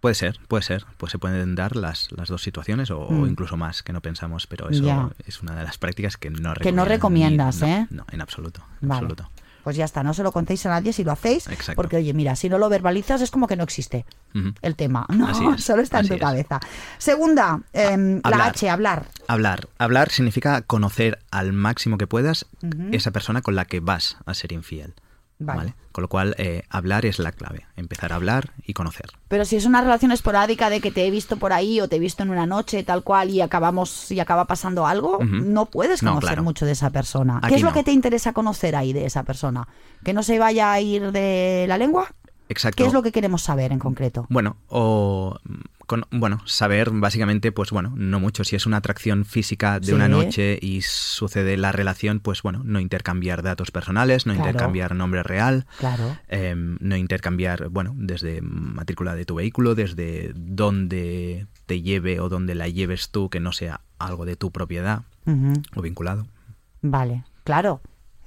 Puede 0.00 0.14
ser, 0.14 0.38
puede 0.48 0.62
ser. 0.62 0.86
Pues 0.96 1.12
se 1.12 1.18
pueden 1.18 1.54
dar 1.54 1.76
las, 1.76 2.10
las 2.12 2.28
dos 2.28 2.42
situaciones 2.42 2.90
o, 2.90 3.00
o 3.00 3.10
Mm. 3.12 3.26
incluso 3.28 3.58
más 3.58 3.82
que 3.82 3.92
no 3.92 4.00
pensamos, 4.00 4.46
pero 4.46 4.70
eso 4.70 5.12
es 5.26 5.42
una 5.42 5.54
de 5.54 5.62
las 5.62 5.76
prácticas 5.76 6.16
que 6.16 6.30
no 6.30 6.54
Que 6.54 6.72
no 6.72 6.86
recomiendas 6.86 7.60
recomiendas, 7.60 7.62
ni- 7.62 7.70
¿eh? 7.70 7.86
No, 7.90 7.96
no, 7.98 8.06
en 8.10 8.20
absoluto. 8.22 8.62
en 8.80 8.88
Vale. 8.88 8.98
absoluto. 8.98 9.30
Pues 9.64 9.76
ya 9.76 9.84
está, 9.84 10.02
no 10.02 10.14
se 10.14 10.22
lo 10.22 10.32
contéis 10.32 10.64
a 10.66 10.70
nadie 10.70 10.92
si 10.92 11.04
lo 11.04 11.12
hacéis, 11.12 11.46
Exacto. 11.48 11.74
porque 11.76 11.96
oye, 11.96 12.14
mira, 12.14 12.34
si 12.36 12.48
no 12.48 12.58
lo 12.58 12.68
verbalizas 12.68 13.20
es 13.20 13.30
como 13.30 13.46
que 13.46 13.56
no 13.56 13.64
existe. 13.64 14.04
El 14.62 14.76
tema. 14.76 15.06
No, 15.08 15.54
es, 15.54 15.64
solo 15.64 15.82
está 15.82 16.00
en 16.00 16.08
tu 16.08 16.14
es. 16.14 16.20
cabeza. 16.20 16.60
Segunda, 16.98 17.60
em, 17.72 18.20
la. 18.28 18.46
H, 18.46 18.68
hablar. 18.70 19.06
Hablar. 19.28 19.68
Hablar 19.78 20.10
significa 20.10 20.62
conocer 20.62 21.18
al 21.30 21.52
máximo 21.52 21.98
que 21.98 22.06
puedas 22.06 22.46
esa 22.92 23.10
persona 23.10 23.42
con 23.42 23.54
la 23.56 23.64
que 23.64 23.80
vas 23.80 24.16
a 24.26 24.34
ser 24.34 24.52
infiel. 24.52 24.94
Vale. 25.40 25.58
Vale. 25.58 25.74
Con 25.92 26.02
lo 26.02 26.08
cual, 26.08 26.36
eh, 26.38 26.62
hablar 26.70 27.04
es 27.04 27.18
la 27.18 27.32
clave. 27.32 27.66
Empezar 27.76 28.12
a 28.12 28.16
hablar 28.16 28.52
y 28.64 28.74
conocer. 28.74 29.06
Pero 29.26 29.44
si 29.44 29.56
es 29.56 29.64
una 29.64 29.80
relación 29.80 30.12
esporádica 30.12 30.70
de 30.70 30.80
que 30.80 30.92
te 30.92 31.04
he 31.04 31.10
visto 31.10 31.36
por 31.36 31.52
ahí 31.52 31.80
o 31.80 31.88
te 31.88 31.96
he 31.96 31.98
visto 31.98 32.22
en 32.22 32.30
una 32.30 32.46
noche 32.46 32.84
tal 32.84 33.02
cual 33.02 33.30
y 33.30 33.40
acabamos 33.40 34.10
y 34.12 34.20
acaba 34.20 34.44
pasando 34.44 34.86
algo, 34.86 35.18
no 35.24 35.66
puedes 35.66 36.02
No, 36.04 36.10
conocer 36.12 36.28
claro. 36.28 36.42
mucho 36.44 36.64
de 36.66 36.72
esa 36.72 36.90
persona. 36.90 37.40
¿Qué 37.48 37.56
es 37.56 37.62
lo 37.62 37.72
que 37.72 37.82
te 37.82 37.90
interesa 37.90 38.32
conocer 38.32 38.76
ahí 38.76 38.92
de 38.92 39.06
esa 39.06 39.24
persona? 39.24 39.66
¿Que 40.04 40.12
no 40.12 40.22
se 40.22 40.38
vaya 40.38 40.70
a 40.72 40.80
ir 40.80 41.10
de 41.10 41.64
la 41.66 41.76
lengua? 41.76 42.06
Exacto. 42.50 42.82
¿Qué 42.82 42.88
es 42.88 42.92
lo 42.92 43.02
que 43.04 43.12
queremos 43.12 43.42
saber 43.42 43.70
en 43.70 43.78
concreto? 43.78 44.26
Bueno, 44.28 44.56
o 44.66 45.38
con- 45.86 46.04
bueno, 46.10 46.40
saber 46.46 46.90
básicamente, 46.90 47.52
pues 47.52 47.70
bueno, 47.70 47.92
no 47.96 48.18
mucho. 48.18 48.42
Si 48.42 48.56
es 48.56 48.66
una 48.66 48.78
atracción 48.78 49.24
física 49.24 49.78
de 49.78 49.86
Sí. 49.86 49.92
una 49.92 50.08
noche 50.08 50.58
y 50.60 50.82
sucede 50.82 51.56
la 51.56 51.70
relación, 51.70 52.18
pues 52.18 52.42
bueno, 52.42 52.62
no 52.64 52.80
intercambiar 52.80 53.42
datos 53.42 53.70
personales, 53.70 54.26
no 54.26 54.34
Claro. 54.34 54.48
intercambiar 54.50 54.94
nombre 54.96 55.22
real, 55.22 55.66
Claro. 55.78 56.16
em, 56.28 56.76
no 56.80 56.96
intercambiar, 56.96 57.68
bueno, 57.68 57.94
desde 57.96 58.40
matrícula 58.42 59.14
de 59.14 59.24
tu 59.24 59.36
vehículo, 59.36 59.76
desde 59.76 60.32
dónde 60.34 61.46
te 61.66 61.82
lleve 61.82 62.18
o 62.18 62.28
dónde 62.28 62.56
la 62.56 62.66
lleves 62.68 63.10
tú, 63.10 63.30
que 63.30 63.38
no 63.38 63.52
sea 63.52 63.80
algo 63.98 64.24
de 64.24 64.34
tu 64.34 64.50
propiedad 64.50 65.02
o 65.76 65.82
vinculado. 65.82 66.26
Vale, 66.82 67.24
claro. 67.44 67.80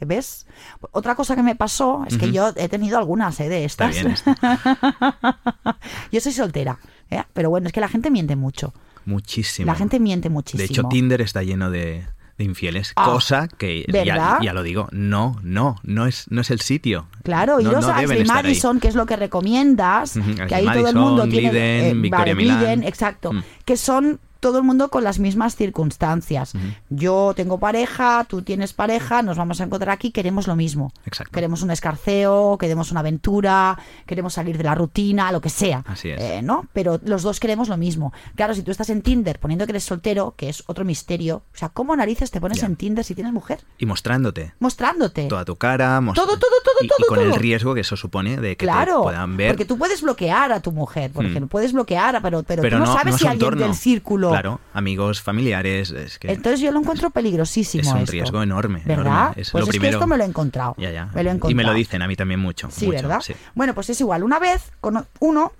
¿Ves? 0.06 0.46
Otra 0.92 1.16
cosa 1.16 1.36
que 1.36 1.44
me 1.44 1.56
pasó 1.56 2.04
es 2.08 2.18
que 2.18 2.32
yo 2.32 2.52
he 2.56 2.70
tenido 2.70 2.98
algunas 2.98 3.40
¿eh? 3.40 3.50
de 3.50 3.66
Está 3.66 3.90
estas. 3.90 4.04
bien 4.04 4.14
esto. 4.14 4.32
yo 6.12 6.20
soy 6.22 6.32
soltera, 6.32 6.80
¿eh? 7.10 7.24
pero 7.34 7.50
bueno, 7.50 7.68
es 7.68 7.74
que 7.74 7.82
la 7.82 7.88
gente 7.88 8.12
miente 8.12 8.36
mucho. 8.36 8.74
Muchísimo. 9.06 9.66
La 9.66 9.76
gente 9.76 10.00
miente 10.00 10.30
muchísimo. 10.30 10.60
De 10.60 10.66
hecho, 10.66 10.84
Tinder 10.90 11.22
está 11.22 11.44
lleno 11.44 11.70
de, 11.70 12.06
infieles, 12.38 12.94
Ah, 12.96 13.06
cosa 13.06 13.48
que 13.48 13.86
ya, 14.06 14.40
ya 14.42 14.54
lo 14.54 14.64
digo, 14.64 14.88
no, 14.92 15.40
no, 15.44 15.76
no 15.84 16.08
es, 16.08 16.26
no 16.30 16.42
es 16.42 16.52
el 16.52 16.62
sitio. 16.62 17.08
Claro, 17.24 17.60
y 17.60 17.64
no, 17.66 17.74
no 17.74 17.80
deben 17.82 17.96
Ashley 18.04 18.22
estar 18.22 18.38
ahí. 18.38 18.44
Madison, 18.44 18.80
que 18.80 18.88
es 18.88 18.96
lo 18.96 19.06
que 19.06 19.16
recomiendas, 19.16 20.14
que 20.14 20.20
Ashley 20.20 20.54
ahí 20.54 20.66
todo 20.66 20.88
el 20.88 20.96
Madison, 20.96 21.02
mundo 21.02 21.28
tiene 21.28 21.50
Glidden, 21.50 22.02
Victoria 22.02 22.34
vale, 22.34 22.36
Milán. 22.36 22.58
Glidden, 22.60 22.84
exacto, 22.84 23.34
Mm. 23.34 23.44
que 23.66 23.78
son 23.78 24.20
todo 24.44 24.58
el 24.60 24.64
mundo 24.66 24.90
con 24.90 25.04
las 25.06 25.20
mismas 25.20 25.56
circunstancias. 25.56 26.54
Yo 26.90 27.34
tengo 27.36 27.60
pareja, 27.60 28.26
tú 28.28 28.42
tienes 28.42 28.74
pareja, 28.74 29.22
nos 29.24 29.38
vamos 29.38 29.60
a 29.62 29.64
encontrar 29.64 29.90
aquí, 29.94 30.12
queremos 30.12 30.48
lo 30.48 30.56
mismo. 30.56 30.92
Exacto. 31.06 31.32
Queremos 31.32 31.62
un 31.64 31.72
escarceo, 31.72 32.58
queremos 32.60 32.92
una 32.92 33.00
aventura, 33.00 33.80
queremos 34.06 34.34
salir 34.34 34.58
de 34.58 34.64
la 34.66 34.76
rutina, 34.76 35.32
lo 35.32 35.40
que 35.42 35.50
sea. 35.50 35.84
Así 35.88 36.10
es. 36.10 36.22
Eh, 36.22 36.42
¿No? 36.44 36.68
Pero 36.74 37.00
los 37.06 37.24
dos 37.24 37.40
queremos 37.40 37.70
lo 37.70 37.78
mismo. 37.78 38.12
Claro, 38.36 38.54
si 38.54 38.64
tú 38.64 38.72
estás 38.72 38.90
en 38.90 39.02
Tinder 39.02 39.40
poniendo 39.40 39.66
que 39.66 39.72
eres 39.72 39.86
soltero, 39.86 40.34
que 40.38 40.50
es 40.50 40.64
otro 40.68 40.84
misterio, 40.86 41.38
o 41.54 41.58
sea, 41.58 41.70
¿cómo 41.70 41.96
narices 41.96 42.30
te 42.30 42.42
pones 42.42 42.60
Ya. 42.60 42.68
en 42.68 42.76
Tinder 42.76 43.06
si 43.06 43.16
tienes 43.16 43.32
mujer? 43.34 43.62
Y 43.78 43.86
mostrándote 43.86 44.54
Mostrándote. 44.60 45.28
toda 45.30 45.46
tu 45.46 45.56
cara, 45.56 46.02
mos- 46.02 46.16
Todo, 46.16 46.28
todo, 46.38 46.38
todo, 46.64 46.76
y, 46.82 46.86
y 46.86 46.88
todo, 46.90 47.08
con 47.08 47.20
el 47.20 47.34
riesgo 47.36 47.74
que 47.74 47.82
eso 47.82 47.96
supone 47.96 48.36
de 48.38 48.58
que 48.58 48.66
Claro, 48.66 48.98
te 48.98 49.04
puedan 49.04 49.38
ver. 49.38 49.52
porque 49.52 49.66
tú 49.66 49.78
puedes 49.78 50.02
bloquear 50.02 50.52
a 50.52 50.60
tu 50.60 50.72
mujer, 50.74 51.12
por 51.12 51.24
Mm. 51.24 51.28
ejemplo, 51.28 51.48
puedes 51.50 51.72
bloquear, 51.74 52.22
pero, 52.22 52.44
pero, 52.44 52.62
pero 52.62 52.78
tú 52.80 52.84
no, 52.86 52.94
sabes 52.94 53.14
no 53.14 53.18
si 53.18 53.28
alguien 53.28 53.34
entorno. 53.48 53.66
del 53.66 53.76
círculo. 53.76 54.33
Claro, 54.34 54.60
amigos, 54.74 55.22
familiares, 55.22 55.92
es 55.92 56.20
que 56.20 56.32
Entonces 56.32 56.60
yo 56.60 56.72
lo 56.72 56.80
encuentro 56.80 57.10
peligrosísimo. 57.10 57.82
es 57.82 57.88
un 57.88 58.00
esto. 58.00 58.12
riesgo 58.12 58.44
enorme. 58.44 58.82
¿Verdad? 58.86 59.06
enorme. 59.06 59.42
Es 59.42 59.52
pues 59.52 59.62
lo 59.62 59.66
es 59.66 59.70
primero. 59.70 59.92
que 59.92 59.96
esto 59.98 60.08
me 60.08 60.18
lo 60.18 60.24
he 60.24 60.28
encontrado. 60.28 60.76
Ya, 60.78 60.92
ya. 60.92 61.06
Me 61.14 61.24
lo 61.24 61.30
he 61.32 61.34
y 61.34 61.36
me 61.36 61.40
lo 61.40 61.48
encontrado. 61.48 61.74
dicen 61.76 62.02
a 62.02 62.08
mí 62.08 62.16
también 62.16 62.40
mucho. 62.40 62.70
Sí, 62.72 62.86
mucho, 62.88 63.02
¿verdad? 63.04 63.22
sí. 63.22 63.34
Bueno, 63.56 63.74
pues 63.74 63.90
es 63.90 64.00
igual. 64.02 64.24
Una 64.24 64.40
vez 64.40 64.72
con 64.82 65.06
uno 65.20 65.52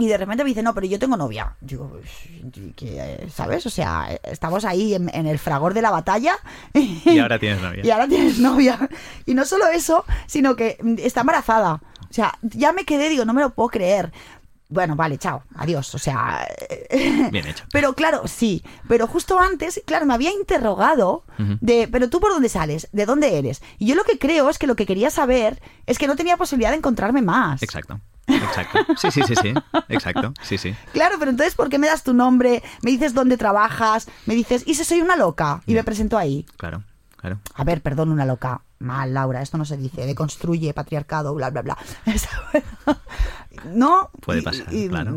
y 0.00 0.06
de 0.06 0.16
repente 0.16 0.44
me 0.44 0.48
dice, 0.50 0.62
no, 0.62 0.74
pero 0.74 0.86
yo 0.86 0.96
tengo 1.00 1.16
novia. 1.16 1.56
Digo, 1.60 1.88
"Pues, 1.90 2.08
¿qué, 2.76 3.26
¿sabes? 3.34 3.66
O 3.66 3.70
sea, 3.70 4.08
estamos 4.22 4.64
ahí 4.64 4.94
en, 4.94 5.10
en 5.12 5.26
el 5.26 5.40
fragor 5.40 5.74
de 5.74 5.82
la 5.82 5.90
batalla. 5.90 6.36
Y 6.74 7.18
ahora 7.18 7.38
tienes 7.40 7.60
novia. 7.60 7.84
Y 7.84 7.90
ahora 7.90 8.06
tienes 8.06 8.38
novia. 8.38 8.88
Y 9.26 9.34
no 9.34 9.44
solo 9.44 9.66
eso, 9.66 10.04
sino 10.26 10.54
que 10.54 10.78
está 10.98 11.22
embarazada. 11.22 11.80
O 12.10 12.12
sea, 12.14 12.38
ya 12.42 12.72
me 12.72 12.84
quedé, 12.84 13.08
digo, 13.08 13.24
no 13.24 13.34
me 13.34 13.40
lo 13.42 13.50
puedo 13.50 13.70
creer. 13.70 14.12
Bueno, 14.68 14.96
vale, 14.96 15.18
chao, 15.18 15.42
adiós. 15.54 15.94
O 15.94 15.98
sea. 15.98 16.46
Bien 17.30 17.46
hecho. 17.46 17.64
Pero 17.72 17.94
claro, 17.94 18.26
sí. 18.26 18.62
Pero 18.86 19.06
justo 19.06 19.38
antes, 19.38 19.80
claro, 19.86 20.04
me 20.06 20.14
había 20.14 20.32
interrogado 20.32 21.24
de, 21.60 21.88
pero 21.90 22.10
tú 22.10 22.20
por 22.20 22.32
dónde 22.32 22.48
sales, 22.48 22.88
de 22.92 23.06
dónde 23.06 23.38
eres. 23.38 23.62
Y 23.78 23.86
yo 23.86 23.94
lo 23.94 24.04
que 24.04 24.18
creo 24.18 24.50
es 24.50 24.58
que 24.58 24.66
lo 24.66 24.76
que 24.76 24.86
quería 24.86 25.10
saber 25.10 25.62
es 25.86 25.98
que 25.98 26.06
no 26.06 26.16
tenía 26.16 26.36
posibilidad 26.36 26.70
de 26.70 26.76
encontrarme 26.76 27.22
más. 27.22 27.62
Exacto. 27.62 28.00
Exacto. 28.26 28.78
Sí, 28.98 29.10
sí, 29.10 29.22
sí, 29.26 29.34
sí. 29.36 29.54
Exacto. 29.88 30.34
Sí, 30.42 30.58
sí. 30.58 30.74
Claro, 30.92 31.16
pero 31.18 31.30
entonces, 31.30 31.54
¿por 31.54 31.68
qué 31.70 31.78
me 31.78 31.86
das 31.86 32.02
tu 32.02 32.12
nombre? 32.12 32.62
Me 32.82 32.90
dices 32.90 33.14
dónde 33.14 33.36
trabajas, 33.36 34.08
me 34.26 34.34
dices, 34.34 34.64
¿y 34.66 34.74
si 34.74 34.84
soy 34.84 35.00
una 35.00 35.16
loca? 35.16 35.62
Y 35.66 35.74
me 35.74 35.84
presento 35.84 36.18
ahí. 36.18 36.44
Claro. 36.56 36.82
Claro. 37.16 37.40
A 37.54 37.64
ver, 37.64 37.80
perdón, 37.80 38.10
una 38.10 38.24
loca. 38.24 38.60
Mal, 38.80 39.12
Laura, 39.12 39.42
esto 39.42 39.58
no 39.58 39.64
se 39.64 39.76
dice. 39.76 40.06
Deconstruye 40.06 40.72
patriarcado, 40.72 41.34
bla, 41.34 41.50
bla, 41.50 41.62
bla. 41.62 41.78
no. 43.64 44.10
Puede 44.20 44.40
y- 44.40 44.42
pasar, 44.42 44.72
y- 44.72 44.88
claro. 44.88 45.16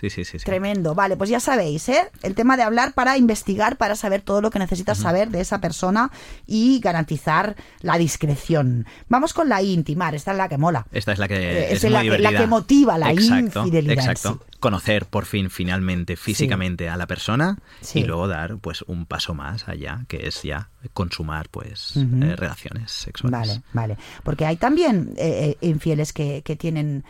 Sí, 0.00 0.10
sí, 0.10 0.24
sí. 0.24 0.38
sí. 0.38 0.44
Tremendo. 0.44 0.94
Vale, 0.94 1.16
pues 1.16 1.28
ya 1.28 1.40
sabéis, 1.40 1.88
¿eh? 1.88 2.10
El 2.22 2.34
tema 2.34 2.56
de 2.56 2.62
hablar 2.62 2.92
para 2.92 3.16
investigar, 3.18 3.76
para 3.76 3.96
saber 3.96 4.22
todo 4.22 4.40
lo 4.40 4.50
que 4.50 4.58
necesitas 4.60 4.98
saber 4.98 5.30
de 5.30 5.40
esa 5.40 5.60
persona 5.60 6.10
y 6.46 6.78
garantizar 6.80 7.56
la 7.80 7.98
discreción. 7.98 8.86
Vamos 9.08 9.32
con 9.34 9.48
la 9.48 9.60
intimar, 9.62 10.14
esta 10.14 10.30
es 10.32 10.36
la 10.38 10.48
que 10.48 10.56
mola. 10.58 10.86
Esta 10.92 11.12
es 11.12 11.18
la 11.18 11.26
que 11.26 11.34
Eh, 11.36 11.72
es, 11.72 11.82
es 11.84 11.90
la 11.90 11.98
muy 11.98 12.04
que- 12.10 12.10
la 12.10 12.16
divertida. 12.30 12.40
que 12.40 12.46
motiva 12.46 12.98
la 12.98 13.10
exacto, 13.12 13.60
infidelidad 13.64 13.98
Exacto. 14.10 14.38
sí. 14.44 14.54
Conocer 14.60 15.06
por 15.06 15.24
fin, 15.24 15.50
finalmente, 15.50 16.16
físicamente 16.16 16.88
a 16.88 16.96
la 16.96 17.06
persona 17.06 17.58
y 17.94 18.02
luego 18.04 18.26
dar 18.26 18.58
pues 18.58 18.82
un 18.82 19.06
paso 19.06 19.32
más 19.34 19.68
allá, 19.68 20.04
que 20.08 20.26
es 20.26 20.42
ya 20.42 20.70
consumar 20.94 21.48
pues 21.48 21.92
eh, 21.96 22.34
relaciones 22.36 22.90
sexuales. 22.90 23.32
Vale, 23.48 23.62
vale. 23.72 23.96
Porque 24.24 24.46
hay 24.46 24.56
también 24.56 25.14
eh, 25.16 25.56
eh, 25.60 25.66
infieles 25.66 26.12
que, 26.12 26.42
que 26.42 26.56
tienen 26.56 27.04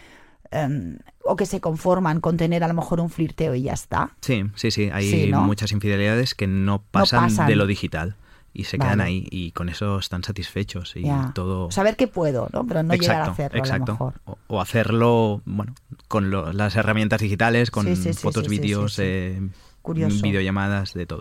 em, 0.50 0.98
o 1.24 1.36
que 1.36 1.46
se 1.46 1.60
conforman 1.60 2.20
con 2.20 2.36
tener 2.36 2.64
a 2.64 2.68
lo 2.68 2.74
mejor 2.74 3.00
un 3.00 3.10
flirteo 3.10 3.54
y 3.54 3.62
ya 3.62 3.72
está. 3.74 4.16
Sí, 4.20 4.44
sí, 4.54 4.70
sí. 4.70 4.90
Hay 4.92 5.10
Sí, 5.10 5.30
¿no? 5.30 5.42
muchas 5.42 5.72
infidelidades 5.72 6.34
que 6.34 6.46
no 6.46 6.82
pasan, 6.90 7.24
pasan. 7.24 7.46
de 7.48 7.56
lo 7.56 7.66
digital 7.66 8.16
y 8.54 8.64
se 8.64 8.78
quedan 8.78 9.00
ahí 9.00 9.28
y 9.30 9.52
con 9.52 9.68
eso 9.68 9.98
están 9.98 10.24
satisfechos 10.24 10.96
y 10.96 11.02
Ya. 11.02 11.32
todo. 11.34 11.70
Saber 11.70 11.96
que 11.96 12.08
puedo, 12.08 12.48
¿no? 12.52 12.66
Pero 12.66 12.82
no 12.82 12.94
llegar 12.94 13.20
a 13.22 13.26
hacerlo 13.32 13.56
a 13.56 13.58
lo 13.58 13.64
exacto. 13.64 13.92
mejor. 13.92 14.14
O, 14.24 14.38
o 14.48 14.60
hacerlo, 14.60 15.42
bueno, 15.44 15.74
con 16.08 16.30
lo- 16.30 16.52
las 16.52 16.74
herramientas 16.76 17.20
digitales, 17.20 17.70
con 17.70 17.84
Sí, 17.86 17.94
sí, 17.94 18.12
fotos, 18.14 18.48
vídeos, 18.48 18.98
eh, 18.98 19.38
videollamadas, 20.22 20.94
de 20.94 21.06
todo. 21.06 21.20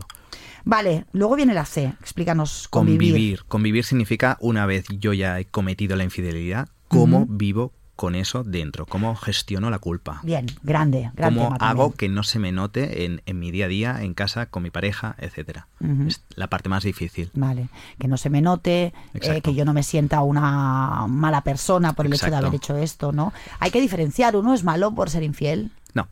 Vale, 0.65 1.05
luego 1.13 1.35
viene 1.35 1.53
la 1.53 1.65
C. 1.65 1.93
Explícanos. 2.01 2.67
Convivir. 2.69 2.97
Convivir. 3.11 3.43
Convivir 3.45 3.85
significa 3.85 4.37
una 4.41 4.65
vez 4.65 4.85
yo 4.99 5.13
ya 5.13 5.39
he 5.39 5.45
cometido 5.45 5.95
la 5.95 6.03
infidelidad, 6.03 6.67
cómo 6.87 7.25
vivo 7.29 7.71
con 7.97 8.15
eso 8.15 8.43
dentro, 8.43 8.85
cómo 8.85 9.15
gestiono 9.15 9.69
la 9.69 9.79
culpa. 9.79 10.21
Bien, 10.23 10.45
grande, 10.63 11.11
gran 11.15 11.33
¿Cómo 11.33 11.53
tema 11.53 11.69
hago 11.69 11.91
que 11.93 12.07
no 12.07 12.23
se 12.23 12.39
me 12.39 12.53
note 12.53 13.03
en, 13.03 13.23
en 13.25 13.39
mi 13.39 13.51
día 13.51 13.65
a 13.65 13.67
día, 13.67 13.97
en 14.01 14.13
casa, 14.13 14.45
con 14.45 14.63
mi 14.63 14.69
pareja, 14.69 15.15
etcétera? 15.17 15.67
Es 16.07 16.23
la 16.35 16.47
parte 16.47 16.69
más 16.69 16.83
difícil. 16.83 17.31
Vale, 17.33 17.69
que 17.99 18.07
no 18.07 18.17
se 18.17 18.29
me 18.29 18.41
note, 18.41 18.93
eh, 19.15 19.41
que 19.41 19.55
yo 19.55 19.65
no 19.65 19.73
me 19.73 19.83
sienta 19.83 20.21
una 20.21 21.07
mala 21.07 21.41
persona 21.41 21.93
por 21.93 22.05
el 22.05 22.13
hecho 22.13 22.29
de 22.29 22.35
haber 22.35 22.55
hecho 22.55 22.77
esto, 22.77 23.11
¿no? 23.11 23.33
Hay 23.59 23.71
que 23.71 23.81
diferenciar, 23.81 24.35
uno 24.35 24.53
es 24.53 24.63
malo 24.63 24.93
por 24.93 25.09
ser 25.09 25.23
infiel. 25.23 25.71
No. 25.95 26.07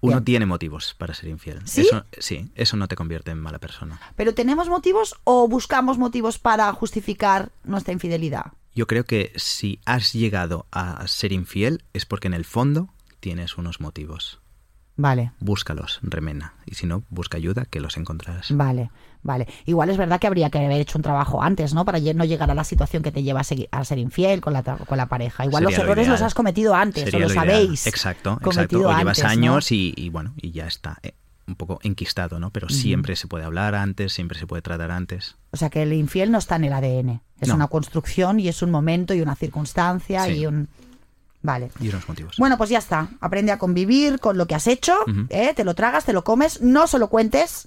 Uno 0.00 0.14
Bien. 0.14 0.24
tiene 0.24 0.46
motivos 0.46 0.94
para 0.96 1.12
ser 1.12 1.28
infiel. 1.28 1.60
¿Sí? 1.66 1.82
Eso, 1.82 2.06
sí, 2.18 2.50
eso 2.54 2.78
no 2.78 2.88
te 2.88 2.96
convierte 2.96 3.30
en 3.30 3.38
mala 3.38 3.58
persona. 3.58 4.00
Pero 4.16 4.32
¿tenemos 4.32 4.70
motivos 4.70 5.16
o 5.24 5.46
buscamos 5.48 5.98
motivos 5.98 6.38
para 6.38 6.72
justificar 6.72 7.50
nuestra 7.62 7.92
infidelidad? 7.92 8.52
Yo 8.74 8.86
creo 8.86 9.04
que 9.04 9.32
si 9.36 9.80
has 9.84 10.12
llegado 10.12 10.66
a 10.72 11.06
ser 11.06 11.32
infiel 11.32 11.84
es 11.92 12.06
porque 12.06 12.28
en 12.28 12.34
el 12.34 12.44
fondo 12.44 12.88
tienes 13.20 13.58
unos 13.58 13.80
motivos. 13.80 14.40
Vale, 14.94 15.32
Búscalos, 15.40 16.00
remena. 16.02 16.54
Y 16.66 16.74
si 16.74 16.86
no, 16.86 17.02
busca 17.08 17.38
ayuda, 17.38 17.64
que 17.64 17.80
los 17.80 17.96
encontrarás. 17.96 18.54
vale, 18.54 18.90
vale. 19.22 19.46
Igual 19.64 19.88
es 19.88 19.96
verdad 19.96 20.20
que 20.20 20.26
habría 20.26 20.50
que 20.50 20.58
haber 20.58 20.80
hecho 20.80 20.98
un 20.98 21.02
trabajo 21.02 21.42
antes, 21.42 21.72
¿no? 21.72 21.86
Para 21.86 21.98
no 21.98 22.24
llegar 22.26 22.50
a 22.50 22.54
la 22.54 22.62
situación 22.62 23.02
que 23.02 23.10
te 23.10 23.22
lleva 23.22 23.40
a, 23.40 23.42
segui- 23.42 23.68
a 23.70 23.84
ser 23.86 23.98
infiel 23.98 24.42
con 24.42 24.52
la, 24.52 24.62
con 24.62 24.98
la 24.98 25.06
pareja. 25.06 25.46
Igual 25.46 25.62
Sería 25.64 25.78
los 25.78 25.78
lo 25.78 25.84
errores 25.92 26.08
los 26.08 26.20
has 26.22 26.34
cometido 26.34 26.74
antes, 26.74 27.04
Sería 27.04 27.20
o 27.26 27.28
lo 27.28 27.34
sabéis. 27.34 27.86
Exacto, 27.86 28.38
exacto. 28.44 28.76
O 28.80 28.80
llevas 28.98 29.18
antes, 29.18 29.24
¿no? 29.24 29.30
años 29.30 29.72
y, 29.72 29.94
y 29.96 30.10
bueno, 30.10 30.34
y 30.36 30.50
ya 30.52 30.66
está. 30.66 30.98
Un 31.46 31.56
poco 31.56 31.78
enquistado, 31.82 32.38
¿no? 32.38 32.50
Pero 32.50 32.68
siempre 32.68 33.16
se 33.16 33.26
puede 33.26 33.44
hablar 33.44 33.74
antes, 33.74 34.12
siempre 34.12 34.38
se 34.38 34.46
puede 34.46 34.62
tratar 34.62 34.90
antes. 34.90 35.36
O 35.50 35.56
sea 35.56 35.70
que 35.70 35.82
el 35.82 35.92
infiel 35.92 36.30
no 36.30 36.38
está 36.38 36.56
en 36.56 36.64
el 36.64 36.72
ADN. 36.72 37.20
Es 37.40 37.48
No. 37.48 37.56
una 37.56 37.66
construcción 37.68 38.38
y 38.40 38.48
es 38.48 38.62
un 38.62 38.70
momento 38.70 39.12
y 39.14 39.20
una 39.20 39.34
circunstancia 39.34 40.24
Sí. 40.26 40.32
y 40.32 40.46
un... 40.46 40.68
Vale. 41.44 41.70
Y 41.80 41.88
unos 41.88 42.08
motivos. 42.08 42.36
Bueno, 42.38 42.56
pues 42.56 42.70
ya 42.70 42.78
está. 42.78 43.08
Aprende 43.20 43.50
a 43.50 43.58
convivir 43.58 44.20
con 44.20 44.38
lo 44.38 44.46
que 44.46 44.54
has 44.54 44.68
hecho. 44.68 44.94
¿eh? 45.28 45.52
te 45.56 45.64
lo 45.64 45.74
tragas, 45.74 46.04
te 46.04 46.12
lo 46.12 46.22
comes, 46.22 46.60
no 46.62 46.86
se 46.86 47.00
lo 47.00 47.08
cuentes. 47.08 47.66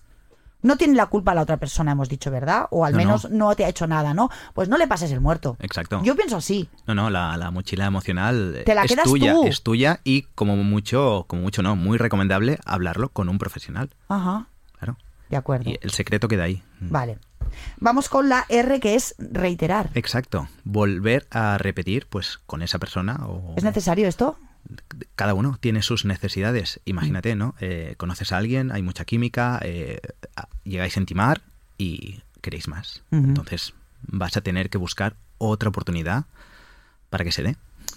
No 0.66 0.78
tiene 0.78 0.96
la 0.96 1.06
culpa 1.06 1.34
la 1.34 1.42
otra 1.44 1.58
persona, 1.58 1.92
hemos 1.92 2.10
dicho, 2.10 2.32
¿verdad? 2.32 2.66
O 2.72 2.86
al 2.86 2.94
No, 2.94 2.98
menos 2.98 3.30
no. 3.30 3.50
no. 3.50 3.56
te 3.56 3.66
ha 3.66 3.70
hecho 3.70 3.86
nada, 3.88 4.14
¿no? 4.14 4.30
Pues 4.54 4.68
no 4.68 4.78
le 4.78 4.88
pases 4.88 5.12
el 5.12 5.22
muerto. 5.22 5.58
Exacto. 5.60 6.02
Yo 6.04 6.16
pienso 6.16 6.38
así. 6.38 6.68
No, 6.88 6.96
no, 6.96 7.10
la, 7.10 7.38
la 7.38 7.52
mochila 7.52 7.86
emocional 7.86 8.64
Te 8.66 8.74
la 8.76 8.84
es 8.84 8.92
quedas 8.92 9.06
tuya, 9.06 9.34
tú. 9.34 9.46
es 9.46 9.62
tuya 9.62 10.00
y 10.04 10.24
como 10.36 10.56
mucho, 10.58 11.26
como 11.28 11.44
mucho 11.44 11.62
no, 11.62 11.76
muy 11.76 11.98
recomendable 11.98 12.60
hablarlo 12.66 13.10
con 13.10 13.30
un 13.30 13.38
profesional. 13.38 13.90
Ajá, 14.10 14.48
Claro. 14.80 14.98
de 15.30 15.38
acuerdo. 15.38 15.70
Y 15.70 15.78
el 15.82 15.92
secreto 15.92 16.28
queda 16.28 16.44
ahí. 16.46 16.64
Vale. 16.80 17.20
Vamos 17.80 18.10
con 18.10 18.28
la 18.28 18.46
R 18.50 18.80
que 18.80 18.96
es 18.96 19.14
reiterar. 19.20 19.92
Exacto. 19.94 20.48
Volver 20.64 21.28
a 21.30 21.58
repetir, 21.60 22.08
pues, 22.10 22.40
con 22.48 22.62
esa 22.64 22.80
persona 22.80 23.20
o 23.28 23.54
¿Es 23.56 23.64
necesario 23.64 24.08
esto? 24.08 24.38
Cada 25.16 25.34
uno 25.34 25.58
tiene 25.60 25.82
sus 25.82 26.06
necesidades. 26.06 26.80
Imagínate, 26.86 27.36
¿no? 27.36 27.56
Eh, 27.60 27.96
conoces 27.98 28.32
a 28.32 28.38
alguien, 28.38 28.72
hay 28.72 28.82
mucha 28.82 29.06
química, 29.06 29.60
eh, 29.64 30.00
llegáis 30.64 30.98
a 30.98 31.00
intimar 31.00 31.42
y 31.78 32.22
queréis 32.42 32.68
más. 32.68 33.04
Entonces 33.12 33.74
vas 34.02 34.38
a 34.38 34.42
tener 34.42 34.70
que 34.70 34.78
buscar 34.78 35.16
otra 35.38 35.70
oportunidad 35.70 36.26
para 37.10 37.24
que 37.24 37.32
se 37.32 37.44
dé. 37.44 37.56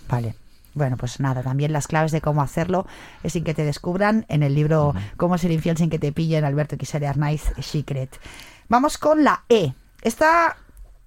Vale. 0.08 0.34
Bueno, 0.74 0.96
pues 0.96 1.18
nada, 1.18 1.42
también 1.42 1.72
las 1.72 1.88
claves 1.88 2.12
de 2.12 2.20
cómo 2.20 2.40
hacerlo 2.40 2.86
es 3.22 3.32
sin 3.32 3.42
que 3.42 3.54
te 3.54 3.64
descubran 3.64 4.26
en 4.28 4.42
el 4.42 4.54
libro 4.54 4.94
Cómo 5.16 5.36
ser 5.36 5.50
infiel 5.50 5.76
sin 5.76 5.90
que 5.90 5.98
te 5.98 6.12
pillen, 6.12 6.44
Alberto 6.44 6.76
Quisere 6.76 7.08
Arnaiz 7.08 7.52
Secret. 7.60 8.20
Vamos 8.68 8.96
con 8.96 9.24
la 9.24 9.44
E. 9.48 9.72
Esta 10.02 10.56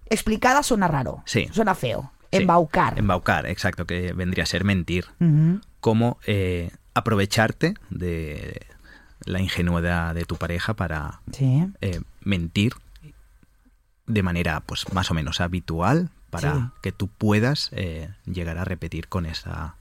explicada 0.10 0.62
suena 0.62 0.88
raro. 0.88 1.24
Sí. 1.26 1.48
Suena 1.52 1.74
feo. 1.74 2.12
Sí, 2.32 2.38
Embaucar. 2.38 2.98
Embaucar, 2.98 3.46
exacto, 3.46 3.86
que 3.86 4.14
vendría 4.14 4.44
a 4.44 4.48
ser 4.48 4.64
mentir. 4.64 5.06
Ujú. 5.20 5.60
Cómo 5.82 6.18
eh, 6.26 6.72
aprovecharte 6.94 7.74
de 7.90 8.66
la 9.26 9.40
ingenuidad 9.42 10.16
de 10.16 10.26
tu 10.26 10.38
pareja 10.38 10.74
para 10.74 11.22
Sí. 11.32 11.68
eh, 11.82 12.02
mentir 12.22 12.74
de 14.08 14.24
manera 14.24 14.62
pues 14.62 14.92
más 14.94 15.12
o 15.12 15.14
menos 15.14 15.42
habitual 15.42 16.10
para 16.30 16.54
Sí. 16.56 16.62
que 16.82 16.92
tú 16.92 17.08
puedas 17.08 17.70
eh, 17.74 18.10
llegar 18.26 18.58
a 18.58 18.66
repetir 18.66 19.08
con 19.08 19.26
esa 19.26 19.76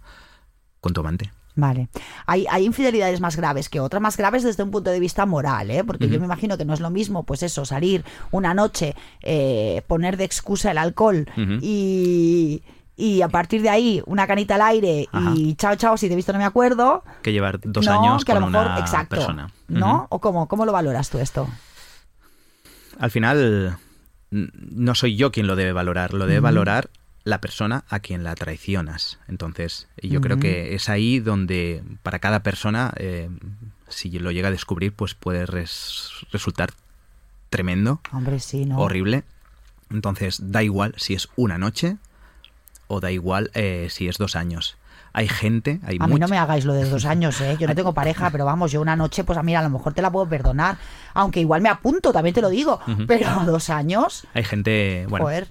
con 0.81 0.93
tu 0.93 1.01
amante. 1.01 1.33
Vale. 1.61 1.89
Hay, 2.27 2.47
hay 2.51 2.65
infidelidades 2.65 3.21
más 3.21 3.37
graves 3.37 3.69
que 3.69 3.81
otras, 3.81 4.01
más 4.01 4.17
graves 4.17 4.43
desde 4.43 4.63
un 4.63 4.71
punto 4.71 4.91
de 4.91 4.99
vista 4.99 5.27
moral, 5.27 5.71
¿eh? 5.71 5.85
Porque 5.85 6.09
yo 6.09 6.19
me 6.19 6.25
imagino 6.25 6.57
que 6.57 6.65
no 6.65 6.73
es 6.73 6.81
lo 6.81 6.91
mismo, 6.91 7.25
pues 7.25 7.43
eso, 7.43 7.65
salir 7.65 8.05
una 8.31 8.55
noche, 8.55 8.95
eh, 9.23 9.83
poner 9.87 10.17
de 10.17 10.25
excusa 10.25 10.71
el 10.71 10.79
alcohol 10.79 11.27
y, 11.61 12.63
y 12.97 13.23
a 13.23 13.29
partir 13.29 13.63
de 13.63 13.69
ahí 13.69 14.03
una 14.07 14.27
canita 14.27 14.55
al 14.55 14.63
aire 14.63 15.09
Ajá. 15.13 15.33
y 15.37 15.55
chao, 15.55 15.77
chao, 15.77 15.97
si 15.97 16.07
te 16.09 16.15
he 16.15 16.17
visto 16.17 16.33
no 16.33 16.39
me 16.39 16.45
acuerdo. 16.45 17.05
Que 17.23 17.33
llevar 17.33 17.61
dos 17.63 17.85
no, 17.85 17.93
años 17.93 18.25
que 18.25 18.33
a 18.33 18.37
con 18.37 18.45
lo 18.45 18.51
mejor, 18.51 18.67
una 18.67 18.79
exacto, 18.79 19.17
persona. 19.17 19.51
¿No? 19.69 20.07
¿O 20.09 20.19
cómo, 20.21 20.49
cómo 20.49 20.65
lo 20.65 20.73
valoras 20.73 21.11
tú 21.11 21.19
esto? 21.19 21.47
Al 22.99 23.11
final, 23.11 23.77
no 24.31 24.95
soy 24.95 25.17
yo 25.17 25.31
quien 25.31 25.47
lo 25.47 25.57
debe 25.57 25.73
valorar, 25.73 26.15
lo 26.15 26.27
debe 26.27 26.41
valorar 26.41 26.91
la 27.25 27.41
persona 27.41 27.85
a 27.89 28.01
quien 28.01 28.25
la 28.25 28.35
traicionas. 28.35 29.19
Entonces, 29.29 29.89
yo 30.03 30.21
creo 30.21 30.39
que 30.39 30.75
es 30.75 30.89
ahí 30.89 31.21
donde 31.21 31.83
para 32.03 32.19
cada 32.19 32.43
persona, 32.43 32.93
eh, 32.97 33.29
si 33.89 34.11
lo 34.19 34.31
llega 34.31 34.49
a 34.49 34.53
descubrir, 34.53 34.93
pues 34.95 35.15
puede 35.15 35.45
res- 35.47 36.11
resultar 36.33 36.71
tremendo, 37.51 38.01
Hombre, 38.13 38.41
sí, 38.41 38.65
¿no? 38.65 38.79
horrible. 38.79 39.25
Entonces, 39.91 40.39
da 40.53 40.63
igual 40.63 40.95
si 40.97 41.15
es 41.15 41.29
una 41.37 41.59
noche 41.59 41.97
o 42.87 43.01
da 43.01 43.11
igual 43.11 43.51
eh, 43.55 43.89
si 43.91 44.09
es 44.09 44.19
dos 44.19 44.37
años. 44.37 44.77
Hay 45.13 45.27
gente, 45.29 45.81
hay 45.83 45.97
A 46.01 46.07
mí 46.07 46.21
no 46.21 46.29
me 46.29 46.39
hagáis 46.39 46.65
lo 46.65 46.73
de 46.73 46.89
dos 46.89 47.05
años, 47.05 47.41
¿eh? 47.41 47.57
Yo 47.59 47.67
no 47.67 47.75
tengo 47.75 47.93
pareja, 47.95 48.31
pero 48.31 48.45
vamos, 48.45 48.71
yo 48.71 48.81
una 48.81 48.95
noche, 48.95 49.25
pues 49.25 49.37
a 49.37 49.43
mí 49.43 49.55
a 49.57 49.63
lo 49.63 49.69
mejor 49.69 49.93
te 49.93 50.03
la 50.03 50.11
puedo 50.11 50.29
perdonar. 50.29 50.79
Aunque 51.15 51.41
igual 51.41 51.61
me 51.63 51.69
apunto, 51.69 52.13
también 52.13 52.33
te 52.35 52.41
lo 52.41 52.49
digo. 52.49 52.81
Pero 53.09 53.29
dos 53.45 53.71
años, 53.71 54.25
hay 54.35 54.45
gente, 54.45 55.07
bueno, 55.09 55.25
joder, 55.27 55.49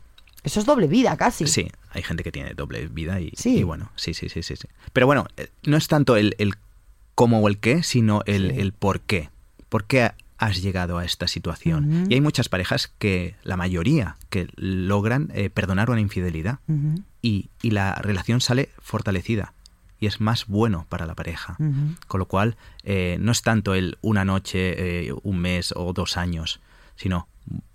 eso 0.49 0.59
es 0.59 0.65
doble 0.65 0.87
vida 0.87 1.15
casi. 1.17 1.47
Sí, 1.47 1.67
hay 1.91 2.01
gente 2.03 2.23
que 2.23 2.31
tiene 2.31 2.53
doble 2.53 2.87
vida 2.87 3.19
y, 3.21 3.31
Sí. 3.35 3.57
y 3.59 3.63
bueno, 3.63 3.91
sí, 3.95 4.13
sí, 4.13 4.29
sí, 4.29 4.43
sí, 4.43 4.55
sí. 4.55 4.67
Pero 4.93 5.05
bueno, 5.05 5.25
eh, 5.37 5.49
no 5.63 5.77
es 5.77 5.87
tanto 5.87 6.17
el, 6.17 6.35
el 6.39 6.55
cómo 7.15 7.39
o 7.39 7.47
el 7.47 7.57
qué, 7.59 7.83
sino 7.83 8.21
el, 8.25 8.51
Sí. 8.51 8.59
el 8.59 8.73
por 8.73 9.01
qué. 9.01 9.29
¿Por 9.69 9.85
qué 9.85 10.11
has 10.37 10.61
llegado 10.61 10.97
a 10.97 11.05
esta 11.05 11.27
situación? 11.27 12.07
Y 12.09 12.13
hay 12.15 12.21
muchas 12.21 12.49
parejas 12.49 12.87
que, 12.97 13.35
la 13.43 13.57
mayoría, 13.57 14.15
que 14.29 14.47
logran 14.55 15.29
eh, 15.33 15.49
perdonar 15.49 15.89
una 15.89 15.99
infidelidad 16.01 16.59
y, 17.21 17.49
y 17.61 17.71
la 17.71 17.95
relación 17.95 18.39
sale 18.41 18.69
fortalecida 18.81 19.53
y 19.99 20.05
es 20.07 20.21
más 20.21 20.47
bueno 20.47 20.85
para 20.87 21.05
la 21.05 21.13
pareja. 21.13 21.57
Con 22.07 22.19
lo 22.19 22.25
cual, 22.25 22.55
eh, 22.83 23.17
no 23.19 23.33
es 23.33 23.41
tanto 23.41 23.75
el 23.75 23.97
una 24.01 24.23
noche, 24.23 25.07
eh, 25.09 25.13
un 25.23 25.39
mes 25.39 25.73
o 25.75 25.91
dos 25.93 26.15
años, 26.15 26.61
sino 26.95 27.27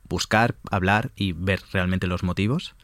buscar, 0.09 0.55
hablar 0.71 1.11
y 1.17 1.33
ver 1.33 1.61
realmente 1.73 2.07
los 2.07 2.23
motivos 2.23 2.75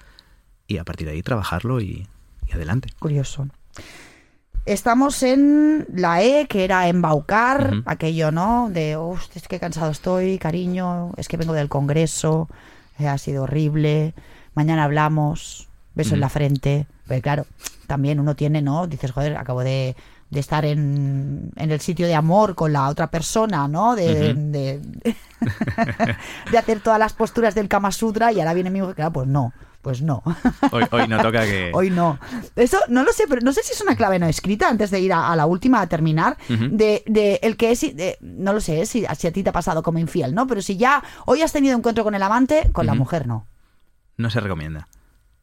y 0.67 0.79
a 0.79 0.85
partir 0.85 1.07
de 1.07 1.15
ahí 1.15 1.23
trabajarlo 1.23 1.81
y, 1.81 2.07
y 2.47 2.53
adelante. 2.53 2.89
Curioso. 2.99 3.49
Estamos 4.67 5.23
en 5.23 5.87
la 5.93 6.23
E, 6.23 6.47
que 6.47 6.65
era 6.65 6.89
embaucar, 6.89 7.83
aquello, 7.87 8.31
¿no? 8.31 8.69
De, 8.71 8.97
"Ust, 8.97 9.35
es 9.37 9.49
que 9.49 9.59
cansado 9.59 9.91
estoy, 9.91 10.39
cariño, 10.39 11.13
es 11.17 11.29
que 11.29 11.39
vengo 11.39 11.55
del 11.55 11.69
Congreso, 11.69 12.49
eh, 12.99 13.09
ha 13.09 13.17
sido 13.17 13.45
horrible, 13.45 14.15
mañana 14.55 14.85
hablamos, 14.85 15.69
beso 15.95 16.15
en 16.15 16.21
la 16.21 16.29
frente. 16.29 16.87
Pero 17.09 17.23
claro, 17.23 17.47
también 17.87 18.21
uno 18.21 18.37
tiene, 18.37 18.63
¿no? 18.63 18.87
Dices, 18.87 19.11
joder, 19.13 19.37
acabo 19.37 19.65
de, 19.65 19.97
de 20.31 20.41
estar 20.41 20.65
en, 20.65 21.51
en 21.57 21.71
el 21.73 21.81
sitio 21.81 22.07
de 22.07 22.15
amor 22.15 22.55
con 22.55 22.73
la 22.73 22.89
otra 22.89 23.09
persona, 23.11 23.67
¿no? 23.69 23.97
De, 23.97 24.33
de, 24.35 24.81
de 26.53 26.59
hacer 26.59 26.81
todas 26.81 26.99
las 26.99 27.13
posturas 27.13 27.55
del 27.55 27.69
Kama 27.69 27.91
Sutra 27.93 28.33
y 28.33 28.39
ahora 28.41 28.55
viene 28.55 28.71
mi 28.71 28.81
mujer, 28.81 28.95
claro, 28.95 29.13
pues 29.13 29.27
no, 29.29 29.53
pues 29.83 30.03
no. 30.03 30.23
Hoy, 30.71 30.85
hoy 30.91 31.09
no 31.09 31.21
toca 31.21 31.43
que... 31.45 31.71
Hoy 31.75 31.91
no. 31.91 32.19
Eso 32.55 32.79
no 32.89 33.03
lo 33.03 33.13
sé, 33.13 33.25
pero 33.29 33.41
no 33.41 33.53
sé 33.53 33.63
si 33.63 33.73
es 33.73 33.81
una 33.81 33.97
clave 33.97 34.19
no 34.19 34.27
escrita 34.27 34.69
antes 34.69 34.91
de 34.91 35.01
ir 35.01 35.13
a, 35.13 35.33
a 35.33 35.37
la 35.37 35.47
última 35.47 35.81
a 35.81 35.87
terminar. 35.89 36.37
De, 36.49 37.03
de 37.07 37.41
el 37.43 37.57
que 37.57 37.71
es. 37.73 37.81
de- 37.81 38.19
no 38.21 38.53
lo 38.53 38.61
sé 38.61 38.87
si, 38.87 39.05
si 39.17 39.27
a 39.27 39.33
ti 39.33 39.43
te 39.43 39.51
ha 39.51 39.53
pasado 39.53 39.83
como 39.83 39.99
infiel, 39.99 40.35
¿no? 40.35 40.47
Pero 40.47 40.63
si 40.63 40.77
ya 40.77 41.03
hoy 41.27 41.43
has 41.43 41.53
tenido 41.53 41.77
encuentro 41.77 42.05
con 42.05 42.15
el 42.15 42.23
amante, 42.23 42.69
con 42.73 42.87
la 42.87 42.95
mujer 42.95 43.27
no. 43.27 43.47
No 44.17 44.29
se 44.31 44.39
recomienda. 44.41 44.87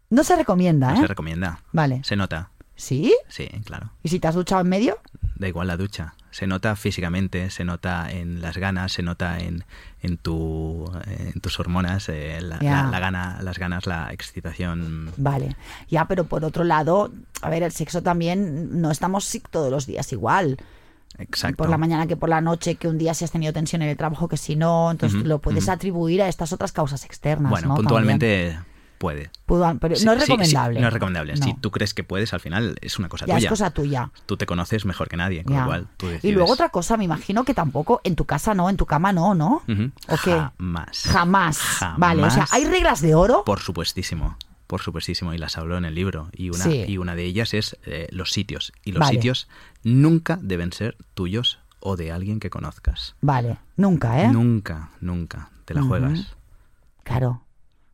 No 0.10 0.24
se 0.24 0.36
recomienda, 0.38 0.92
No 0.92 0.98
¿eh? 0.98 1.02
se 1.02 1.08
recomienda. 1.08 1.60
Vale. 1.74 2.02
Se 2.06 2.16
nota. 2.16 2.52
¿Sí? 2.78 3.14
Sí, 3.28 3.50
claro. 3.66 3.92
¿Y 4.04 4.08
si 4.10 4.20
te 4.20 4.28
has 4.30 4.36
duchado 4.36 4.62
en 4.62 4.70
medio? 4.70 4.98
Da 5.36 5.48
igual 5.50 5.68
la 5.68 5.76
ducha. 5.76 6.14
Se 6.32 6.48
nota 6.48 6.76
físicamente, 6.76 7.50
se 7.50 7.64
nota 7.66 8.10
en 8.12 8.42
las 8.42 8.58
ganas, 8.58 8.92
se 8.94 9.02
nota 9.04 9.40
en, 9.40 9.66
en, 10.02 10.18
tu, 10.18 10.90
en 11.06 11.40
tus 11.42 11.60
hormonas, 11.60 12.08
eh, 12.10 12.40
la, 12.42 12.60
Ya. 12.60 12.84
la- 12.84 12.92
la 12.92 13.00
gana, 13.00 13.40
las 13.42 13.58
ganas, 13.60 13.86
la 13.88 14.14
excitación. 14.14 15.12
Vale. 15.18 15.56
Ya, 15.90 16.06
pero 16.06 16.26
por 16.26 16.46
otro 16.46 16.64
lado, 16.64 17.12
a 17.42 17.50
ver, 17.50 17.64
el 17.64 17.72
sexo 17.72 18.02
también 18.04 18.80
no 18.82 18.92
estamos 18.92 19.26
sí, 19.26 19.42
todos 19.50 19.72
los 19.72 19.86
días 19.88 20.12
igual. 20.14 20.58
Exacto. 21.18 21.58
Por 21.58 21.70
la 21.70 21.78
mañana 21.78 22.06
que 22.06 22.16
por 22.18 22.30
la 22.30 22.42
noche, 22.42 22.76
que 22.76 22.88
un 22.88 22.98
día 23.00 23.14
si 23.16 23.26
has 23.26 23.32
tenido 23.32 23.52
tensión 23.54 23.82
en 23.82 23.90
el 23.90 23.98
trabajo, 23.98 24.28
que 24.28 24.38
si 24.38 24.56
no, 24.56 24.92
entonces 24.92 25.24
lo 25.24 25.40
puedes 25.40 25.68
atribuir 25.70 26.22
a 26.22 26.28
estas 26.28 26.54
otras 26.54 26.72
causas 26.72 27.06
externas. 27.06 27.50
Bueno, 27.50 27.70
¿no? 27.70 27.76
puntualmente 27.76 28.60
puede. 28.98 29.30
Pudo- 29.46 29.78
pero 29.80 29.96
Sí, 29.96 30.06
no 30.06 30.14
es 30.14 30.20
sí, 30.20 30.26
sí, 30.26 30.32
recomendable. 30.32 30.80
no 30.82 30.88
es 30.88 30.94
recomendable. 30.94 31.34
No. 31.36 31.46
Si 31.46 31.54
tú 31.56 31.72
crees 31.72 31.94
que 31.94 32.04
puedes, 32.04 32.34
al 32.34 32.40
final 32.40 32.78
es 32.82 32.98
una 33.00 33.10
cosa 33.10 33.26
ya 33.26 33.36
tuya. 33.36 33.46
es 33.48 33.50
cosa 33.50 33.70
tuya. 33.72 34.12
Tú 34.26 34.38
te 34.38 34.46
conoces 34.46 34.86
mejor 34.86 35.08
que 35.10 35.18
nadie, 35.18 35.44
con 35.44 35.54
Ya. 35.54 35.62
lo 35.62 35.66
cual 35.68 35.88
tú 35.98 36.08
decides. 36.08 36.26
Y 36.26 36.32
luego 36.34 36.52
otra 36.52 36.70
cosa, 36.70 36.98
me 36.98 37.04
imagino 37.06 37.44
que 37.46 37.54
tampoco 37.54 38.02
en 38.04 38.16
tu 38.16 38.26
casa 38.26 38.54
no, 38.54 38.70
en 38.70 38.78
tu 38.78 38.86
cama 38.86 39.14
no, 39.14 39.36
¿no? 39.36 39.62
Ujú. 39.68 39.92
¿O 40.10 40.18
qué? 40.24 40.32
Jamás. 40.32 41.04
Jamás. 41.04 41.58
Jamás. 41.58 42.00
Vale, 42.00 42.24
o 42.24 42.30
sea, 42.32 42.48
hay 42.52 42.66
reglas 42.66 43.02
de 43.02 43.16
oro. 43.16 43.44
Por 43.46 43.60
supuestísimo. 43.60 44.38
Por 44.68 44.82
supuestísimo. 44.82 45.34
Y 45.34 45.38
las 45.38 45.58
hablo 45.58 45.78
en 45.78 45.86
el 45.86 45.96
libro. 45.96 46.30
Y 46.34 46.50
una, 46.50 46.68
y 46.74 46.98
una 46.98 47.16
de 47.16 47.24
ellas 47.24 47.54
es 47.54 47.78
eh, 47.86 48.08
los 48.12 48.32
sitios. 48.32 48.74
Y 48.84 48.92
los 48.92 49.00
Vale. 49.00 49.14
sitios 49.14 49.48
nunca 49.84 50.38
deben 50.42 50.74
ser 50.74 50.98
tuyos 51.14 51.60
o 51.80 51.96
de 51.96 52.12
alguien 52.12 52.40
que 52.42 52.50
conozcas. 52.50 53.16
Vale, 53.22 53.60
nunca, 53.78 54.22
¿eh? 54.24 54.28
Nunca, 54.28 54.90
nunca. 55.00 55.52
Te 55.64 55.74
la 55.74 55.84
juegas. 55.84 56.36
Claro. 57.04 57.44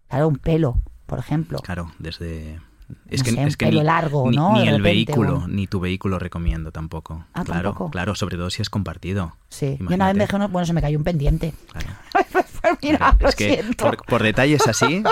Claro, 0.08 0.28
un 0.28 0.38
pelo, 0.38 0.80
por 1.06 1.20
ejemplo. 1.20 1.60
Claro, 1.60 1.92
desde... 2.00 2.60
Es 3.08 3.20
No 3.22 3.26
que, 3.26 3.32
sé, 3.32 3.44
es 3.46 3.58
que 3.58 3.72
ni, 3.72 3.82
largo, 3.82 4.30
ni- 4.30 4.36
¿no? 4.36 4.54
ni 4.54 4.60
el 4.68 4.78
repente, 4.78 4.82
vehículo, 4.84 5.48
ni 5.48 5.68
tu 5.68 5.80
vehículo 5.80 6.20
recomiendo 6.20 6.72
tampoco. 6.72 7.26
Ah, 7.34 7.44
claro, 7.44 7.70
¿tampoco? 7.70 7.92
claro, 7.92 8.14
sobre 8.14 8.38
todo 8.38 8.50
si 8.50 8.62
es 8.62 8.70
compartido. 8.70 9.36
Sí. 9.50 9.78
Yo 9.80 9.86
una 9.96 10.08
vez 10.08 10.14
Imagínate. 10.14 10.14
me 10.16 10.20
dejé 10.26 10.36
uno, 10.36 10.50
bueno, 10.50 10.66
se 10.66 10.74
me 10.74 10.82
cayó 10.82 10.98
un 10.98 11.04
pendiente. 11.04 11.54
Claro. 11.72 11.88
Pues 12.64 13.20
lo 13.22 13.28
es 13.30 13.36
que 13.36 13.64
por, 13.78 13.98
por 14.06 14.24
detalles 14.24 14.66
así, 14.68 15.04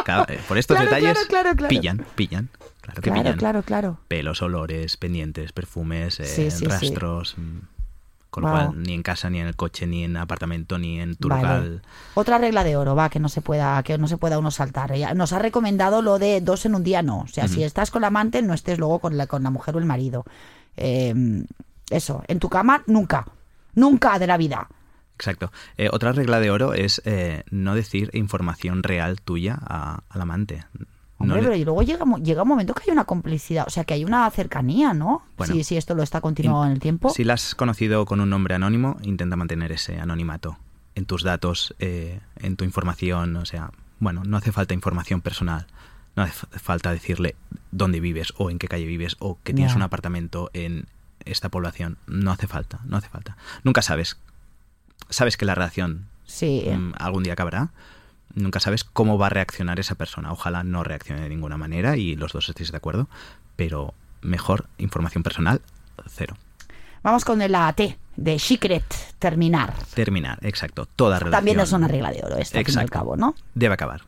por 0.47 0.57
estos 0.57 0.77
Claro, 0.77 0.89
detalles, 0.91 1.25
claro, 1.27 1.51
pillan, 1.67 2.05
pillan. 2.15 2.49
Claro 2.81 3.01
que 3.01 3.09
Claro, 3.09 3.21
pillan. 3.23 3.37
claro, 3.37 3.63
claro. 3.63 3.99
Pelos, 4.07 4.41
olores, 4.41 4.95
pendientes, 4.97 5.51
perfumes, 5.51 6.19
eh, 6.21 6.25
Sí, 6.25 6.49
sí, 6.51 6.57
sí. 6.59 6.65
rastros. 6.65 7.37
mm, 7.37 7.59
Con 8.31 8.43
lo 8.43 8.49
Wow. 8.49 8.57
cual, 8.69 8.81
ni 8.83 8.93
en 8.93 9.03
casa, 9.03 9.29
ni 9.29 9.39
en 9.39 9.45
el 9.47 9.55
coche, 9.55 9.85
ni 9.85 10.03
en 10.05 10.15
apartamento, 10.17 10.77
ni 10.79 10.99
en 11.01 11.15
tu 11.17 11.27
Vale. 11.27 11.41
local. 11.43 11.81
Otra 12.15 12.37
regla 12.37 12.63
de 12.63 12.77
oro, 12.77 12.95
va, 12.95 13.09
que 13.09 13.19
no 13.19 13.27
se 13.29 13.41
pueda, 13.41 13.83
que 13.83 13.97
no 13.97 14.07
se 14.07 14.17
pueda 14.17 14.39
uno 14.39 14.49
saltar. 14.51 14.93
Nos 15.15 15.33
ha 15.33 15.39
recomendado 15.39 16.01
lo 16.01 16.17
de 16.17 16.39
dos 16.41 16.65
en 16.65 16.73
un 16.75 16.83
día, 16.83 17.01
no. 17.03 17.19
O 17.19 17.27
sea, 17.27 17.47
si 17.49 17.61
estás 17.63 17.91
con 17.91 18.01
la 18.01 18.07
amante, 18.07 18.41
no 18.41 18.53
estés 18.53 18.79
luego 18.79 18.99
con 18.99 19.17
la, 19.17 19.27
con 19.27 19.43
la 19.43 19.49
mujer 19.49 19.75
o 19.75 19.79
el 19.79 19.85
marido. 19.85 20.23
Eh, 20.77 21.43
eso, 21.89 22.23
en 22.27 22.39
tu 22.39 22.47
cama, 22.47 22.83
nunca. 22.87 23.27
Nunca 23.75 24.17
de 24.17 24.27
la 24.27 24.37
vida. 24.37 24.69
Exacto. 25.15 25.51
Eh, 25.77 25.89
otra 25.91 26.13
regla 26.13 26.39
de 26.39 26.51
oro 26.51 26.73
es 26.73 27.01
eh, 27.05 27.43
no 27.51 27.75
decir 27.75 28.09
información 28.13 28.81
real 28.81 29.21
tuya 29.21 29.59
a- 29.61 30.03
al 30.09 30.21
amante. 30.21 30.63
No 31.23 31.33
Hombre, 31.35 31.41
le- 31.41 31.47
pero 31.49 31.55
y 31.61 31.63
luego 31.65 31.81
llega, 31.83 32.05
llega 32.23 32.41
un 32.43 32.47
momento 32.47 32.73
que 32.73 32.83
hay 32.87 32.91
una 32.91 33.05
complicidad, 33.05 33.65
o 33.67 33.69
sea, 33.69 33.83
que 33.83 33.93
hay 33.93 34.03
una 34.05 34.29
cercanía, 34.31 34.93
¿no? 34.93 35.23
Bueno, 35.37 35.53
si, 35.53 35.63
si 35.63 35.77
esto 35.77 35.93
lo 35.95 36.03
está 36.03 36.21
continuado 36.21 36.65
en 36.65 36.71
el 36.71 36.79
tiempo. 36.79 37.09
Si 37.09 37.23
la 37.23 37.33
has 37.35 37.55
conocido 37.55 38.05
con 38.05 38.19
un 38.21 38.29
nombre 38.29 38.55
anónimo, 38.55 38.97
intenta 39.03 39.35
mantener 39.35 39.71
ese 39.71 39.99
anonimato 39.99 40.57
en 40.95 41.05
tus 41.05 41.23
datos, 41.23 41.73
eh, 41.79 42.19
en 42.37 42.55
tu 42.57 42.63
información. 42.65 43.35
O 43.37 43.45
sea, 43.45 43.71
bueno, 43.99 44.23
no 44.25 44.37
hace 44.37 44.51
falta 44.51 44.73
información 44.73 45.21
personal. 45.21 45.67
No 46.15 46.23
hace 46.23 46.33
fa- 46.33 46.47
falta 46.59 46.91
decirle 46.91 47.35
dónde 47.71 47.99
vives 48.01 48.33
o 48.37 48.49
en 48.49 48.59
qué 48.59 48.67
calle 48.67 48.85
vives 48.85 49.15
o 49.19 49.37
que 49.43 49.53
tienes 49.53 49.75
un 49.75 49.81
apartamento 49.81 50.49
en 50.53 50.87
esta 51.23 51.47
población. 51.49 51.97
No 52.07 52.31
hace 52.31 52.47
falta, 52.47 52.79
no 52.85 52.97
hace 52.97 53.07
falta. 53.07 53.37
Nunca 53.63 53.81
sabes. 53.81 54.17
Sabes 55.09 55.37
que 55.37 55.45
la 55.45 55.55
relación 55.55 56.07
Sí. 56.25 56.65
mm, 56.69 56.93
algún 56.97 57.23
día 57.23 57.33
acabará. 57.33 57.71
Nunca 58.35 58.59
sabes 58.59 58.83
cómo 58.83 59.17
va 59.17 59.27
a 59.27 59.29
reaccionar 59.29 59.79
esa 59.79 59.95
persona. 59.95 60.31
Ojalá 60.31 60.63
no 60.63 60.83
reaccione 60.83 61.21
de 61.21 61.29
ninguna 61.29 61.57
manera 61.57 61.97
y 61.97 62.15
los 62.15 62.33
dos 62.33 62.49
estéis 62.49 62.71
de 62.71 62.77
acuerdo. 62.77 63.07
Pero 63.55 63.93
mejor 64.21 64.67
información 64.77 65.23
personal, 65.23 65.61
cero. 66.07 66.35
Vamos 67.03 67.25
con 67.25 67.39
la 67.39 67.73
T 67.73 67.97
de 68.15 68.37
secret, 68.37 68.83
terminar. 69.17 69.73
Terminar, 69.93 70.37
exacto. 70.41 70.85
Toda 70.85 71.17
relación. 71.17 71.31
También 71.31 71.59
es 71.59 71.71
una 71.71 71.87
regla 71.87 72.11
de 72.11 72.21
oro, 72.23 72.37
esta, 72.37 72.59
al 72.59 72.89
cabo, 72.89 73.17
¿no? 73.17 73.35
Debe 73.55 73.73
acabar. 73.73 74.01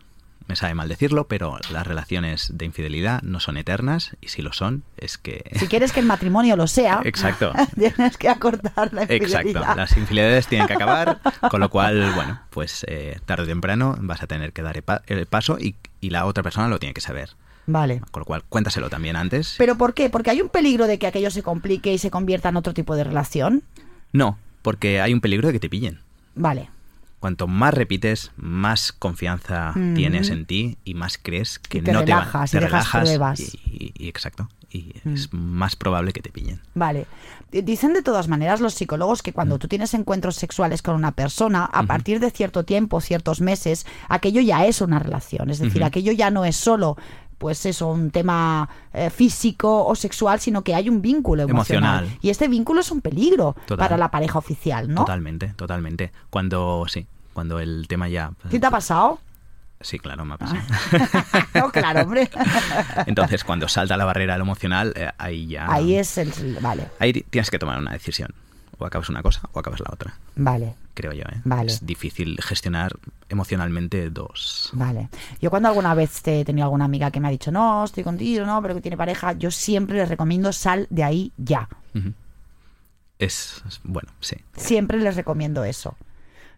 Me 0.48 0.56
sabe 0.56 0.74
mal 0.74 0.90
decirlo, 0.90 1.28
pero 1.28 1.58
las 1.72 1.88
relaciones 1.88 2.52
de 2.54 2.66
infidelidad 2.66 3.22
no 3.22 3.40
son 3.40 3.56
eternas 3.58 4.16
y 4.22 4.28
si 4.28 4.42
lo 4.42 4.52
son, 4.54 4.84
es 4.98 5.18
que... 5.18 5.44
Si 5.56 5.68
quieres 5.68 5.92
que 5.94 6.00
el 6.02 6.06
matrimonio 6.06 6.56
lo 6.56 6.68
sea, 6.68 7.02
Exacto. 7.06 7.54
tienes 7.78 8.18
que 8.18 8.28
acortar 8.30 8.94
la 8.94 9.04
Exacto, 9.04 9.48
infidelidad. 9.50 9.78
las 9.78 9.96
infidelidades 9.98 10.48
tienen 10.48 10.68
que 10.68 10.74
acabar, 10.74 11.20
con 11.50 11.60
lo 11.62 11.70
cual, 11.70 12.12
bueno, 12.16 12.42
pues 12.50 12.86
eh, 12.90 13.20
tarde 13.26 13.44
o 13.44 13.48
temprano 13.48 13.96
vas 14.00 14.22
a 14.22 14.28
tener 14.28 14.52
que 14.54 14.62
dar 14.62 14.84
el 15.08 15.26
paso 15.28 15.58
y, 15.60 15.76
y 16.02 16.10
la 16.10 16.26
otra 16.26 16.44
persona 16.44 16.68
lo 16.68 16.80
tiene 16.80 16.94
que 16.94 17.02
saber. 17.02 17.30
Vale. 17.66 18.02
Con 18.12 18.20
lo 18.22 18.26
cual, 18.26 18.44
cuéntaselo 18.50 18.90
también 18.90 19.16
antes. 19.16 19.56
¿Pero 19.58 19.78
por 19.78 19.94
qué? 19.94 20.10
¿Porque 20.10 20.30
hay 20.30 20.42
un 20.42 20.50
peligro 20.50 20.86
de 20.88 21.00
que 21.00 21.08
aquello 21.08 21.32
se 21.32 21.44
complique 21.44 21.94
y 21.94 21.98
se 21.98 22.12
convierta 22.12 22.50
en 22.50 22.58
otro 22.58 22.74
tipo 22.74 22.96
de 22.98 23.06
relación? 23.06 23.64
No, 24.12 24.38
porque 24.62 25.00
hay 25.00 25.14
un 25.14 25.22
peligro 25.22 25.48
de 25.48 25.54
que 25.54 25.60
te 25.62 25.70
pillen. 25.70 26.00
Vale. 26.36 26.70
Cuanto 27.24 27.48
más 27.48 27.74
repites, 27.74 28.32
más 28.36 28.92
confianza 28.92 29.72
Mm. 29.76 29.94
tienes 29.94 30.30
en 30.30 30.46
ti 30.46 30.78
y 30.84 30.94
más 30.94 31.18
crees 31.18 31.58
que 31.58 31.78
Y 31.78 31.82
te 31.82 31.94
no 31.94 32.02
relajas 32.02 32.50
y 32.54 32.58
te 32.58 32.58
va, 32.58 32.60
te 32.60 32.66
dejas 32.76 32.92
relajas 32.92 33.02
pruebas. 33.02 33.40
y, 33.40 33.58
y- 33.66 33.94
y 34.06 34.08
exacto. 34.10 34.50
Y 34.70 34.94
Mm. 35.06 35.14
es 35.14 35.32
más 35.32 35.78
probable 35.78 36.12
que 36.12 36.22
te 36.22 36.32
pillen. 36.32 36.60
Vale. 36.76 37.06
Dicen 37.50 37.94
de 37.94 38.02
todas 38.04 38.28
maneras 38.28 38.60
los 38.60 38.74
psicólogos 38.74 39.22
que 39.24 39.32
Mm. 39.32 39.36
cuando 39.36 39.58
tú 39.58 39.70
tienes 39.70 39.94
encuentros 39.94 40.36
sexuales 40.36 40.82
con 40.82 40.96
una 40.96 41.14
persona, 41.14 41.64
a 41.64 41.84
partir 41.84 42.20
de 42.20 42.30
cierto 42.30 42.66
tiempo, 42.66 43.00
ciertos 43.00 43.40
meses, 43.40 43.86
aquello 44.10 44.42
ya 44.42 44.66
es 44.66 44.82
una 44.82 45.00
relación. 45.00 45.50
Es 45.50 45.60
decir, 45.60 45.82
aquello 45.86 46.12
ya 46.12 46.30
no 46.30 46.44
es 46.44 46.58
solo 46.58 46.98
pues 47.40 47.66
eso, 47.66 47.90
un 47.90 48.10
tema 48.12 48.70
eh, 48.94 49.10
físico 49.10 49.86
o 49.86 49.96
sexual, 49.96 50.40
sino 50.40 50.64
que 50.64 50.76
hay 50.76 50.88
un 50.88 51.02
vínculo 51.02 51.44
emocional. 51.44 52.04
Emocional. 52.04 52.20
Y 52.22 52.30
este 52.30 52.48
vínculo 52.48 52.80
es 52.80 52.90
un 52.90 53.02
peligro 53.02 53.54
Total. 53.66 53.78
para 53.86 53.98
la 53.98 54.12
pareja 54.12 54.40
oficial, 54.40 54.88
¿no? 54.88 55.02
Totalmente, 55.02 55.48
totalmente. 55.58 56.14
Cuando, 56.30 56.86
sí, 56.88 57.06
cuando 57.34 57.60
el 57.60 57.86
tema 57.88 58.08
ya... 58.08 58.32
¿Qué 58.50 58.60
te 58.60 58.66
ha 58.68 58.72
pasado? 58.72 59.20
Sí, 59.82 60.00
claro, 60.00 60.24
me 60.24 60.36
ha 60.36 60.38
pasado. 60.38 60.62
no, 61.56 61.72
claro, 61.72 62.02
hombre. 62.04 62.30
Entonces, 63.06 63.44
cuando 63.44 63.68
salta 63.68 63.98
la 63.98 64.06
barrera 64.06 64.34
de 64.34 64.40
lo 64.40 64.46
emocional, 64.46 64.94
eh, 64.96 65.10
ahí 65.18 65.48
ya... 65.48 65.70
Ahí 65.70 65.96
es 65.96 66.18
el... 66.18 66.32
Vale, 66.62 66.88
Ahí 67.00 67.12
tienes 67.14 67.52
que 67.52 67.60
tomar 67.60 67.80
una 67.80 67.92
decisión. 67.92 68.30
O 68.80 68.86
acabas 68.86 69.08
una 69.10 69.22
cosa 69.22 69.42
o 69.52 69.60
acabas 69.60 69.80
la 69.82 69.92
otra, 69.94 70.16
vale. 70.36 70.74
creo 70.96 71.14
yo. 71.14 71.22
¿eh? 71.24 71.42
Vale. 71.46 71.72
Es 71.72 71.86
difícil 71.86 72.40
gestionar 72.42 72.92
emocionalmente 73.30 74.10
dos. 74.10 74.72
Vale. 74.74 75.10
Yo 75.40 75.52
cuando 75.52 75.70
alguna 75.70 75.94
vez 75.94 76.26
he 76.28 76.44
tenido 76.44 76.66
alguna 76.66 76.86
amiga 76.86 77.12
que 77.12 77.20
me 77.20 77.28
ha 77.28 77.32
dicho, 77.32 77.52
no, 77.52 77.84
estoy 77.86 78.04
contigo, 78.04 78.46
no, 78.48 78.62
pero 78.64 78.74
que 78.74 78.82
tiene 78.82 78.98
pareja, 78.98 79.34
yo 79.34 79.52
siempre 79.52 79.98
les 79.98 80.10
recomiendo 80.10 80.52
sal 80.52 80.88
de 80.90 81.04
ahí 81.04 81.32
ya. 81.38 81.70
Es- 83.20 83.62
bueno, 83.84 84.10
sí. 84.20 84.38
Siempre 84.58 84.98
les 85.00 85.16
recomiendo 85.16 85.64
eso. 85.64 85.96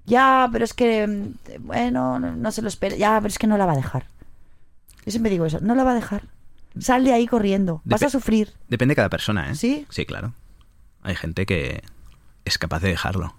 Ya, 0.05 0.47
pero 0.51 0.65
es 0.65 0.73
que, 0.73 1.07
mm, 1.07 1.65
bueno, 1.65 2.19
no, 2.19 2.35
no 2.35 2.51
se 2.51 2.61
lo 2.61 2.67
espera. 2.67 2.95
Ya, 2.95 3.17
pero 3.17 3.27
es 3.27 3.39
que 3.39 3.47
no 3.47 3.57
la 3.57 3.65
va 3.65 3.73
a 3.73 3.77
dejar. 3.77 4.07
Yo 5.05 5.11
siempre 5.11 5.31
digo 5.31 5.45
eso, 5.45 5.59
no 5.61 5.75
la 5.75 5.83
va 5.83 5.91
a 5.91 5.95
dejar. 5.95 6.23
Sal 6.79 7.05
de 7.05 7.13
ahí 7.13 7.27
corriendo. 7.27 7.81
Vas 7.85 8.03
a 8.03 8.09
sufrir. 8.09 8.53
Depende 8.67 8.91
de 8.93 8.95
cada 8.97 9.09
persona, 9.09 9.49
¿eh? 9.49 9.55
¿Sí? 9.55 9.85
Sí, 9.89 10.05
claro. 10.05 10.33
Hay 11.03 11.15
gente 11.15 11.45
que 11.45 11.83
es 12.43 12.57
capaz 12.57 12.81
de 12.81 12.89
dejarlo. 12.89 13.33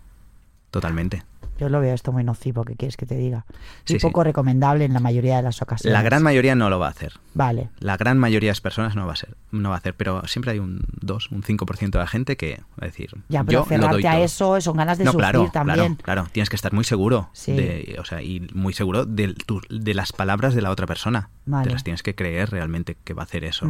Totalmente. 0.70 1.22
Yo 1.58 1.70
lo 1.70 1.80
veo 1.80 1.94
esto 1.94 2.12
muy 2.12 2.22
nocivo, 2.22 2.64
¿qué 2.66 2.76
quieres 2.76 2.98
que 2.98 3.06
te 3.06 3.14
diga? 3.16 3.46
Y 3.86 3.94
Sí, 3.94 3.98
sí. 3.98 4.06
poco 4.06 4.22
recomendable 4.22 4.84
en 4.84 4.92
la 4.92 5.00
mayoría 5.00 5.36
de 5.36 5.42
las 5.42 5.62
ocasiones. 5.62 5.94
La 5.94 6.02
gran 6.02 6.22
mayoría 6.22 6.54
no 6.54 6.68
lo 6.68 6.78
va 6.78 6.88
a 6.88 6.90
hacer. 6.90 7.14
Vale. 7.32 7.70
La 7.78 7.96
gran 7.96 8.18
mayoría 8.18 8.48
de 8.48 8.50
las 8.50 8.60
personas 8.60 8.94
no 8.94 9.06
va 9.06 9.14
a 9.14 9.16
ser, 9.16 9.38
no 9.52 9.70
va 9.70 9.76
a 9.76 9.78
hacer, 9.78 9.94
pero 9.94 10.26
siempre 10.26 10.52
hay 10.52 10.58
un 10.58 10.82
2, 11.00 11.30
un 11.32 11.42
5% 11.42 11.92
de 11.92 11.98
la 11.98 12.06
gente 12.06 12.36
que 12.36 12.60
va 12.72 12.82
a 12.82 12.84
decir, 12.84 13.08
Ya, 13.30 13.42
pero 13.42 13.60
yo 13.60 13.60
lo 13.60 13.64
doy 13.64 13.76
aferrarte 14.04 14.08
a 14.08 14.12
todo. 14.12 14.24
eso 14.24 14.60
son 14.60 14.76
ganas 14.76 14.98
de 14.98 15.04
no, 15.04 15.12
sufrir 15.12 15.30
claro, 15.30 15.50
también. 15.50 15.76
claro, 15.94 15.96
claro. 16.02 16.26
Tienes 16.30 16.50
que 16.50 16.56
estar 16.56 16.74
muy 16.74 16.84
seguro 16.84 17.30
Sí. 17.32 17.52
de, 17.52 17.96
o 18.00 18.04
sea, 18.04 18.20
y 18.20 18.46
muy 18.52 18.74
seguro 18.74 19.06
de, 19.06 19.32
tu- 19.32 19.62
de 19.70 19.94
las 19.94 20.12
palabras 20.12 20.54
de 20.54 20.60
la 20.60 20.70
otra 20.70 20.86
persona. 20.86 21.30
Vale. 21.46 21.68
Te 21.68 21.72
las 21.72 21.84
tienes 21.84 22.02
que 22.02 22.14
creer 22.14 22.50
realmente 22.50 22.98
que 23.02 23.14
va 23.14 23.22
a 23.22 23.24
hacer 23.24 23.44
eso. 23.44 23.66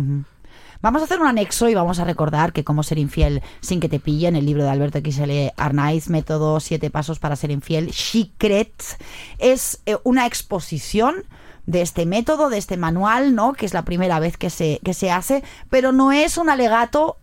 Vamos 0.83 1.03
a 1.03 1.05
hacer 1.07 1.21
un 1.21 1.27
anexo 1.27 1.69
y 1.69 1.75
vamos 1.75 1.99
a 1.99 2.05
recordar 2.05 2.53
que 2.53 2.65
cómo 2.65 2.83
ser 2.83 2.99
infiel 2.99 3.43
sin 3.61 3.81
que 3.81 3.89
te 3.89 3.99
pillen, 3.99 4.37
el 4.37 4.47
libro 4.47 4.63
de 4.63 4.71
Alberto 4.71 4.99
XL 4.99 5.53
Arnaiz, 5.57 6.09
Método 6.09 6.61
Siete 6.61 6.91
Pasos 6.91 7.19
para 7.19 7.37
ser 7.37 7.51
infiel, 7.51 7.93
Secret, 7.93 8.83
es 9.39 9.81
eh, 9.87 9.97
una 10.05 10.27
exposición 10.27 11.25
de 11.67 11.83
este 11.83 12.07
método, 12.07 12.49
de 12.49 12.59
este 12.59 12.77
manual, 12.77 13.35
¿no? 13.35 13.53
Que 13.53 13.67
es 13.67 13.75
la 13.75 13.85
primera 13.85 14.21
vez 14.21 14.37
que 14.37 14.51
se, 14.51 14.81
que 14.85 14.95
se 14.95 15.11
hace, 15.11 15.43
pero 15.69 15.93
no 15.93 16.13
es 16.13 16.39
un 16.39 16.49
alegato 16.49 17.19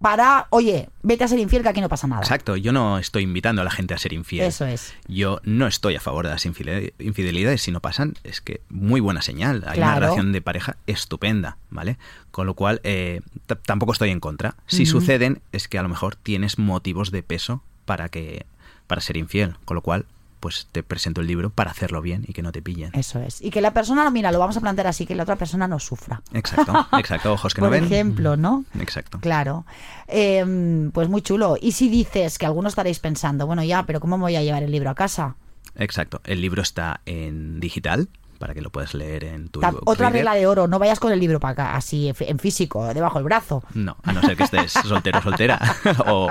para, 0.00 0.46
oye, 0.50 0.90
vete 1.02 1.24
a 1.24 1.28
ser 1.28 1.38
infiel 1.38 1.62
que 1.62 1.68
aquí 1.70 1.80
no 1.80 1.88
pasa 1.88 2.06
nada. 2.06 2.20
Exacto, 2.22 2.56
yo 2.56 2.72
no 2.72 2.98
estoy 2.98 3.22
invitando 3.22 3.62
a 3.62 3.64
la 3.64 3.70
gente 3.70 3.94
a 3.94 3.98
ser 3.98 4.12
infiel. 4.12 4.44
Eso 4.46 4.66
es. 4.66 4.92
Yo 5.08 5.40
no 5.44 5.66
estoy 5.66 5.96
a 5.96 6.00
favor 6.00 6.26
de 6.26 6.32
las 6.32 6.44
infidel- 6.44 6.92
infidelidades. 6.98 7.62
Si 7.62 7.70
no 7.70 7.80
pasan, 7.80 8.14
es 8.22 8.40
que 8.40 8.60
muy 8.68 9.00
buena 9.00 9.22
señal. 9.22 9.64
Hay 9.66 9.78
una 9.78 9.94
relación 10.00 10.32
de 10.32 10.42
pareja 10.42 10.76
estupenda, 10.86 11.56
¿vale? 11.70 11.96
Con 12.30 12.46
lo 12.46 12.54
cual, 12.54 12.80
eh, 12.84 13.22
tampoco 13.64 13.92
estoy 13.92 14.10
en 14.10 14.20
contra. 14.20 14.56
Si 14.66 14.84
suceden, 14.84 15.40
es 15.52 15.68
que 15.68 15.78
a 15.78 15.82
lo 15.82 15.88
mejor 15.88 16.16
tienes 16.16 16.58
motivos 16.58 17.10
de 17.10 17.22
peso 17.22 17.62
para 17.84 18.08
que 18.08 18.46
para 18.86 19.00
ser 19.00 19.16
infiel. 19.16 19.54
Con 19.64 19.76
lo 19.76 19.80
cual, 19.80 20.04
pues 20.44 20.68
te 20.70 20.82
presento 20.82 21.22
el 21.22 21.26
libro 21.26 21.48
para 21.48 21.70
hacerlo 21.70 22.02
bien 22.02 22.22
y 22.28 22.34
que 22.34 22.42
no 22.42 22.52
te 22.52 22.60
pillen. 22.60 22.90
Eso 22.92 23.18
es. 23.18 23.40
Y 23.40 23.48
que 23.48 23.62
la 23.62 23.72
persona, 23.72 24.10
mira, 24.10 24.30
lo 24.30 24.38
vamos 24.38 24.54
a 24.58 24.60
plantear 24.60 24.86
así, 24.86 25.06
que 25.06 25.14
la 25.14 25.22
otra 25.22 25.36
persona 25.36 25.66
no 25.66 25.78
sufra. 25.78 26.20
Exacto, 26.34 26.86
exacto. 26.98 27.32
Ojos 27.32 27.54
que 27.54 27.60
Por 27.60 27.70
no 27.70 27.72
ven. 27.72 27.84
ejemplo, 27.84 28.36
¿no? 28.36 28.66
Exacto. 28.78 29.20
Claro. 29.20 29.64
Eh, 30.06 30.90
pues 30.92 31.08
muy 31.08 31.22
chulo. 31.22 31.56
Y 31.58 31.72
si 31.72 31.88
dices 31.88 32.36
que 32.36 32.44
algunos 32.44 32.72
estaréis 32.72 32.98
pensando, 32.98 33.46
bueno, 33.46 33.64
ya, 33.64 33.84
pero 33.86 34.00
¿cómo 34.00 34.18
voy 34.18 34.36
a 34.36 34.42
llevar 34.42 34.62
el 34.62 34.70
libro 34.70 34.90
a 34.90 34.94
casa? 34.94 35.36
Exacto. 35.76 36.20
El 36.24 36.42
libro 36.42 36.60
está 36.60 37.00
en 37.06 37.58
digital 37.58 38.10
para 38.38 38.52
que 38.52 38.60
lo 38.60 38.68
puedas 38.68 38.92
leer 38.92 39.24
en 39.24 39.48
tu 39.48 39.60
Otra 39.60 39.70
reader. 40.10 40.12
regla 40.12 40.34
de 40.34 40.46
oro, 40.46 40.68
no 40.68 40.78
vayas 40.78 41.00
con 41.00 41.10
el 41.10 41.20
libro 41.20 41.40
para 41.40 41.52
acá, 41.52 41.76
así 41.76 42.12
en 42.20 42.38
físico, 42.38 42.92
debajo 42.92 43.16
del 43.18 43.24
brazo. 43.24 43.62
No, 43.72 43.96
a 44.02 44.12
no 44.12 44.20
ser 44.20 44.36
que 44.36 44.42
estés 44.42 44.72
soltero 44.72 45.20
o 45.20 45.22
soltera. 45.22 45.58
o, 46.06 46.28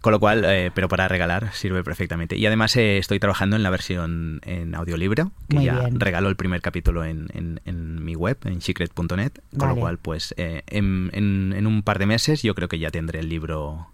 con 0.00 0.12
lo 0.12 0.20
cual, 0.20 0.44
eh, 0.46 0.70
pero 0.74 0.88
para 0.88 1.08
regalar 1.08 1.52
sirve 1.52 1.84
perfectamente. 1.84 2.36
Y 2.36 2.46
además 2.46 2.74
eh, 2.76 2.98
estoy 2.98 3.18
trabajando 3.20 3.56
en 3.56 3.62
la 3.62 3.70
versión 3.70 4.40
en 4.44 4.74
audiolibro, 4.74 5.30
que 5.48 5.56
Muy 5.56 5.64
ya 5.66 5.80
bien. 5.80 6.00
regalo 6.00 6.28
el 6.28 6.36
primer 6.36 6.62
capítulo 6.62 7.04
en, 7.04 7.28
en- 7.34 7.60
en 7.64 8.04
mi 8.04 8.14
web, 8.16 8.38
en 8.44 8.60
secret.net. 8.60 9.32
Con 9.50 9.58
Vale. 9.58 9.74
lo 9.74 9.80
cual, 9.80 9.98
pues 9.98 10.34
eh, 10.36 10.62
en, 10.68 11.10
en- 11.12 11.52
en 11.56 11.66
un 11.66 11.82
par 11.82 11.98
de 11.98 12.06
meses 12.06 12.42
yo 12.42 12.54
creo 12.54 12.68
que 12.68 12.78
ya 12.78 12.90
tendré 12.90 13.20
el 13.20 13.28
libro 13.28 13.88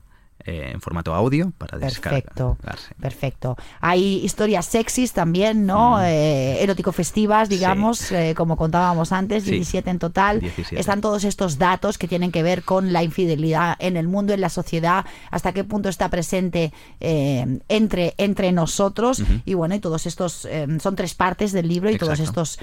eh, 0.46 0.70
en 0.74 0.80
formato 0.80 1.14
audio 1.14 1.52
para 1.58 1.78
Perfecto, 1.78 2.56
descargarse. 2.60 2.94
perfecto. 3.00 3.56
Hay 3.80 4.24
historias 4.24 4.66
sexys 4.66 5.12
también, 5.12 5.66
¿no? 5.66 5.96
Mm. 5.98 6.02
Eh, 6.04 6.62
erótico-festivas, 6.62 7.48
Sí. 7.48 7.54
digamos, 7.54 8.12
eh, 8.12 8.34
como 8.36 8.56
contábamos 8.56 9.12
antes, 9.12 9.44
Sí. 9.44 9.50
17 9.52 9.90
en 9.90 9.98
total. 9.98 10.40
17. 10.40 10.78
Están 10.80 11.00
todos 11.00 11.24
estos 11.24 11.58
datos 11.58 11.98
que 11.98 12.08
tienen 12.08 12.30
que 12.32 12.42
ver 12.42 12.62
con 12.62 12.92
la 12.92 13.02
infidelidad 13.02 13.76
en 13.80 13.96
el 13.96 14.08
mundo, 14.08 14.32
en 14.34 14.40
la 14.40 14.48
sociedad, 14.48 15.04
hasta 15.30 15.52
qué 15.52 15.64
punto 15.64 15.88
está 15.88 16.08
presente 16.10 16.72
entre, 17.00 18.14
entre 18.18 18.52
nosotros. 18.52 19.22
Y 19.44 19.54
bueno, 19.54 19.74
y 19.74 19.80
todos 19.80 20.06
estos, 20.06 20.46
son 20.80 20.96
tres 20.96 21.14
partes 21.14 21.52
del 21.52 21.68
libro 21.68 21.90
y 21.90 21.98
todos 21.98 22.20
estos 22.20 22.58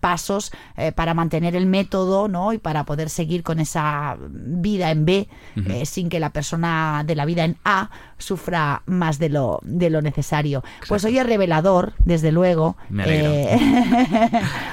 pasos 0.00 0.52
para 0.94 1.14
mantener 1.14 1.56
el 1.56 1.66
método, 1.66 2.28
¿no? 2.28 2.52
Y 2.52 2.58
para 2.58 2.84
poder 2.84 3.10
seguir 3.10 3.42
con 3.42 3.60
esa 3.60 4.16
vida 4.20 4.90
en 4.90 5.04
B, 5.04 5.28
sin 5.84 6.08
que 6.08 6.20
la 6.20 6.30
persona 6.30 7.02
de 7.06 7.13
la 7.14 7.24
vida 7.24 7.44
en 7.44 7.56
A 7.64 7.90
sufra 8.18 8.82
más 8.86 9.18
de 9.18 9.28
lo, 9.28 9.60
de 9.62 9.90
lo 9.90 10.02
necesario. 10.02 10.64
Pues 10.88 11.04
hoy 11.04 11.18
es 11.18 11.26
revelador, 11.26 11.92
desde 11.98 12.32
luego. 12.32 12.76
Me. 12.88 13.04
Eh, 13.06 14.30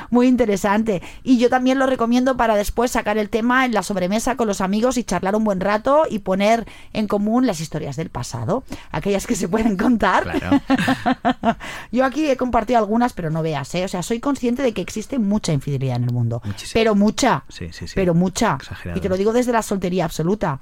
muy 0.09 0.27
interesante. 0.27 1.01
Y 1.23 1.37
yo 1.37 1.49
también 1.49 1.79
lo 1.79 1.85
recomiendo 1.85 2.37
para 2.37 2.55
después 2.55 2.91
sacar 2.91 3.17
el 3.17 3.29
tema 3.29 3.65
en 3.65 3.73
la 3.73 3.83
sobremesa 3.83 4.37
con 4.37 4.47
los 4.47 4.61
amigos 4.61 4.97
y 4.97 5.03
charlar 5.03 5.35
un 5.35 5.43
buen 5.43 5.59
rato 5.59 6.03
y 6.09 6.19
poner 6.19 6.67
en 6.93 7.07
común 7.07 7.45
las 7.45 7.59
historias 7.59 7.95
del 7.95 8.09
pasado, 8.09 8.63
aquellas 8.91 9.27
que 9.27 9.35
se 9.35 9.47
pueden 9.47 9.77
contar. 9.77 10.23
Claro. 10.23 10.61
Yo 11.91 12.05
aquí 12.05 12.29
he 12.29 12.37
compartido 12.37 12.79
algunas, 12.79 13.13
pero 13.13 13.29
no 13.29 13.41
veas, 13.41 13.73
¿eh? 13.75 13.85
O 13.85 13.87
sea, 13.87 14.03
soy 14.03 14.19
consciente 14.19 14.61
de 14.61 14.73
que 14.73 14.81
existe 14.81 15.19
mucha 15.19 15.53
infidelidad 15.53 15.97
en 15.97 16.03
el 16.05 16.13
mundo. 16.13 16.41
Muchísima. 16.45 16.79
Pero 16.79 16.95
mucha. 16.95 17.43
Sí, 17.49 17.67
sí, 17.71 17.87
sí. 17.87 17.93
Pero 17.95 18.13
mucha. 18.13 18.55
Exagerado. 18.55 18.97
Y 18.97 19.01
te 19.01 19.09
lo 19.09 19.17
digo 19.17 19.33
desde 19.33 19.51
la 19.51 19.61
soltería 19.61 20.05
absoluta. 20.05 20.59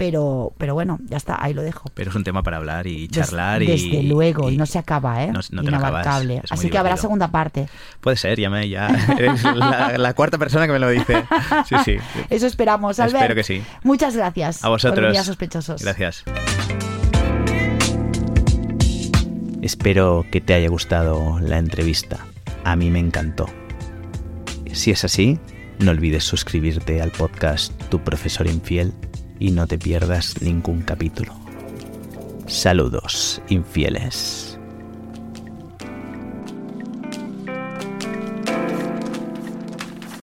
Pero, 0.00 0.54
pero 0.56 0.72
bueno, 0.72 0.98
ya 1.10 1.18
está, 1.18 1.36
ahí 1.44 1.52
lo 1.52 1.60
dejo. 1.60 1.84
Pero 1.92 2.08
es 2.08 2.16
un 2.16 2.24
tema 2.24 2.42
para 2.42 2.56
hablar 2.56 2.86
y 2.86 3.06
charlar 3.08 3.62
y... 3.62 3.66
Desde 3.66 4.02
luego, 4.02 4.48
y, 4.48 4.56
no 4.56 4.64
se 4.64 4.78
acaba, 4.78 5.22
¿eh? 5.22 5.26
no- 5.26 5.40
no 5.50 5.62
te 5.62 5.70
lo 5.70 5.76
acabas, 5.76 6.06
Inabarcable. 6.06 6.34
muy 6.36 6.42
Así 6.48 6.70
que 6.70 6.78
habrá 6.78 6.96
segunda 6.96 7.28
parte. 7.28 7.68
Puede 8.00 8.16
ser, 8.16 8.40
ya 8.40 8.48
me, 8.48 8.66
ya 8.66 8.88
eres 9.18 9.44
la, 9.44 9.98
la 9.98 10.14
cuarta 10.14 10.38
persona 10.38 10.66
que 10.66 10.72
me 10.72 10.78
lo 10.78 10.88
dice. 10.88 11.22
Sí, 11.68 11.74
sí. 11.84 11.96
Eso 12.30 12.46
esperamos, 12.46 12.98
Albert. 12.98 13.16
Espero 13.16 13.34
que 13.34 13.44
sí. 13.44 13.62
Muchas 13.82 14.16
gracias. 14.16 14.64
A 14.64 14.70
vosotros. 14.70 15.14
Por 15.14 15.22
sospechosos. 15.22 15.82
Gracias. 15.82 16.24
Espero 19.60 20.24
que 20.32 20.40
te 20.40 20.54
haya 20.54 20.70
gustado 20.70 21.38
la 21.40 21.58
entrevista. 21.58 22.20
A 22.64 22.74
mí 22.74 22.90
me 22.90 23.00
encantó. 23.00 23.50
Si 24.72 24.92
es 24.92 25.04
así, 25.04 25.38
no 25.78 25.90
olvides 25.90 26.24
suscribirte 26.24 27.02
al 27.02 27.10
podcast 27.10 27.74
Tu 27.90 28.02
Profesor 28.02 28.46
Infiel 28.46 28.94
y 29.40 29.50
no 29.50 29.66
te 29.66 29.78
pierdas 29.78 30.40
ningún 30.40 30.82
capítulo. 30.82 31.34
Saludos, 32.46 33.42
infieles. 33.48 34.49